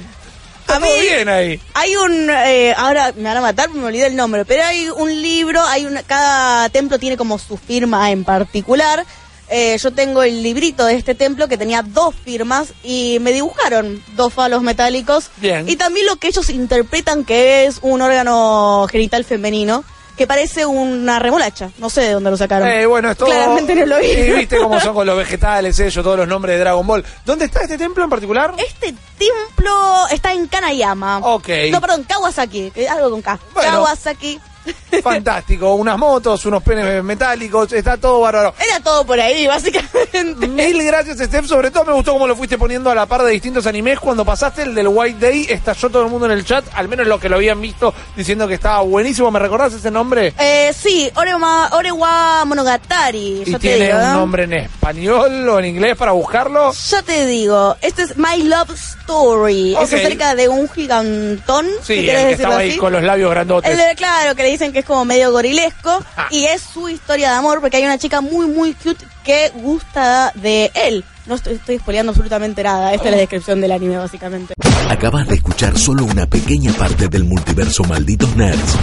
A 0.75 0.79
mí- 0.79 0.87
bien 1.01 1.29
ahí. 1.29 1.59
Hay 1.73 1.95
un, 1.95 2.29
eh, 2.29 2.73
ahora 2.77 3.13
me 3.15 3.23
van 3.23 3.37
a 3.37 3.41
matar, 3.41 3.69
me 3.69 3.85
olvidé 3.85 4.07
el 4.07 4.15
nombre, 4.15 4.45
pero 4.45 4.63
hay 4.63 4.89
un 4.89 5.21
libro, 5.21 5.61
hay 5.65 5.85
una, 5.85 6.03
cada 6.03 6.69
templo 6.69 6.99
tiene 6.99 7.17
como 7.17 7.37
su 7.39 7.57
firma 7.57 8.11
en 8.11 8.23
particular. 8.23 9.05
Eh, 9.53 9.77
yo 9.79 9.91
tengo 9.91 10.23
el 10.23 10.43
librito 10.43 10.85
de 10.85 10.95
este 10.95 11.13
templo 11.13 11.49
que 11.49 11.57
tenía 11.57 11.81
dos 11.81 12.15
firmas 12.15 12.69
y 12.83 13.17
me 13.19 13.33
dibujaron 13.33 14.01
dos 14.15 14.33
falos 14.33 14.61
metálicos. 14.61 15.29
Bien. 15.37 15.67
Y 15.67 15.75
también 15.75 16.05
lo 16.05 16.15
que 16.15 16.29
ellos 16.29 16.49
interpretan 16.49 17.25
que 17.25 17.65
es 17.65 17.79
un 17.81 18.01
órgano 18.01 18.87
genital 18.89 19.25
femenino 19.25 19.83
que 20.17 20.27
parece 20.27 20.65
una 20.65 21.19
remolacha. 21.19 21.69
No 21.77 21.89
sé 21.89 22.01
de 22.01 22.11
dónde 22.13 22.31
lo 22.31 22.37
sacaron. 22.37 22.67
Eh, 22.67 22.85
bueno, 22.85 23.11
es 23.11 23.17
todo. 23.17 23.29
Claramente 23.29 23.75
no 23.75 23.85
lo 23.85 23.97
vi. 23.99 24.07
Y 24.07 24.31
viste 24.31 24.57
cómo 24.57 24.79
son 24.79 24.93
con 24.93 25.05
los 25.07 25.17
vegetales, 25.17 25.79
ellos, 25.79 26.03
todos 26.03 26.17
los 26.17 26.27
nombres 26.27 26.55
de 26.55 26.59
Dragon 26.59 26.85
Ball. 26.85 27.03
¿Dónde 27.25 27.45
está 27.45 27.61
este 27.61 27.77
templo 27.77 28.03
en 28.03 28.09
particular? 28.09 28.53
Este 28.57 28.93
templo 29.17 30.07
está 30.11 30.33
en 30.33 30.47
Kanayama. 30.47 31.19
Ok. 31.19 31.49
No, 31.71 31.81
perdón, 31.81 32.03
Kawasaki. 32.03 32.71
que- 32.71 32.87
Algo 32.89 33.09
con 33.11 33.21
K. 33.21 33.39
Bueno. 33.53 33.71
Kawasaki. 33.71 34.39
Fantástico, 35.03 35.73
unas 35.75 35.97
motos, 35.97 36.45
unos 36.45 36.61
penes 36.63 37.03
metálicos, 37.03 37.71
está 37.73 37.97
todo 37.97 38.21
bárbaro. 38.21 38.53
Era 38.59 38.79
todo 38.79 39.05
por 39.05 39.19
ahí, 39.19 39.47
básicamente. 39.47 40.47
Mil 40.47 40.83
gracias, 40.83 41.17
Steph. 41.17 41.45
Sobre 41.47 41.71
todo 41.71 41.85
me 41.85 41.93
gustó 41.93 42.13
cómo 42.13 42.27
lo 42.27 42.35
fuiste 42.35 42.57
poniendo 42.57 42.89
a 42.89 42.95
la 42.95 43.05
par 43.05 43.23
de 43.23 43.31
distintos 43.31 43.65
animes. 43.65 43.99
Cuando 43.99 44.25
pasaste 44.25 44.63
el 44.63 44.75
del 44.75 44.87
White 44.89 45.19
Day, 45.19 45.47
estalló 45.49 45.89
todo 45.89 46.03
el 46.03 46.09
mundo 46.09 46.25
en 46.25 46.33
el 46.33 46.45
chat, 46.45 46.65
al 46.73 46.87
menos 46.87 47.07
los 47.07 47.19
que 47.19 47.29
lo 47.29 47.37
habían 47.37 47.59
visto, 47.61 47.93
diciendo 48.15 48.47
que 48.47 48.55
estaba 48.55 48.81
buenísimo. 48.81 49.31
¿Me 49.31 49.39
recordás 49.39 49.73
ese 49.73 49.89
nombre? 49.89 50.33
Eh, 50.37 50.73
sí, 50.77 51.09
Orema, 51.15 51.69
Orewa 51.73 52.45
Monogatari. 52.45 53.43
Y 53.45 53.51
te 53.53 53.59
tiene 53.59 53.85
digo. 53.87 53.97
un 53.97 54.13
nombre 54.13 54.43
en 54.43 54.53
español 54.53 55.49
o 55.49 55.59
en 55.59 55.65
inglés 55.65 55.95
para 55.95 56.11
buscarlo. 56.11 56.71
Ya 56.73 57.01
te 57.01 57.25
digo, 57.25 57.75
este 57.81 58.03
es 58.03 58.17
My 58.17 58.43
Love 58.43 58.71
Story. 58.71 59.73
Es 59.73 59.93
acerca 59.93 60.35
de 60.35 60.47
un 60.47 60.69
gigantón. 60.69 61.67
Sí, 61.81 61.99
el 61.99 62.05
que 62.05 62.31
estaba 62.31 62.57
ahí 62.57 62.77
con 62.77 62.91
los 62.93 63.03
labios 63.03 63.31
grandotes. 63.31 63.71
El 63.71 63.95
claro, 63.95 64.35
que 64.35 64.43
le 64.43 64.50
dicen 64.51 64.71
que 64.73 64.79
es 64.79 64.85
como 64.85 65.05
medio 65.05 65.31
gorilesco. 65.31 66.03
Y 66.31 66.45
es 66.45 66.61
su 66.61 66.87
historia 66.87 67.31
de 67.31 67.35
amor 67.35 67.59
porque 67.59 67.77
hay 67.77 67.83
una 67.83 67.97
chica 67.97 68.21
muy, 68.21 68.47
muy 68.47 68.73
cute 68.73 69.05
que 69.23 69.51
gusta 69.55 70.31
de 70.35 70.71
él. 70.73 71.03
No 71.25 71.35
estoy, 71.35 71.53
estoy 71.53 71.77
spoileando 71.79 72.11
absolutamente 72.11 72.63
nada. 72.63 72.93
Esta 72.93 73.09
es 73.09 73.11
la 73.11 73.17
descripción 73.17 73.59
del 73.59 73.71
anime, 73.71 73.97
básicamente. 73.97 74.53
Acabas 74.89 75.27
de 75.27 75.35
escuchar 75.35 75.77
solo 75.77 76.05
una 76.05 76.25
pequeña 76.25 76.71
parte 76.73 77.07
del 77.07 77.25
multiverso 77.25 77.83
Malditos 77.83 78.35
Nerds. 78.35 78.77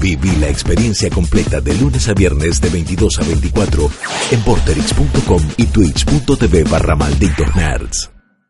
Viví 0.00 0.34
la 0.36 0.48
experiencia 0.48 1.10
completa 1.10 1.60
de 1.60 1.74
lunes 1.74 2.08
a 2.08 2.14
viernes 2.14 2.60
de 2.60 2.70
22 2.70 3.18
a 3.18 3.22
24 3.22 3.90
en 4.30 4.42
porterix.com 4.42 5.42
y 5.56 5.64
twitch.tv 5.66 6.64
barra 6.64 6.96
Malditos 6.96 7.54
Nerds. 7.54 8.19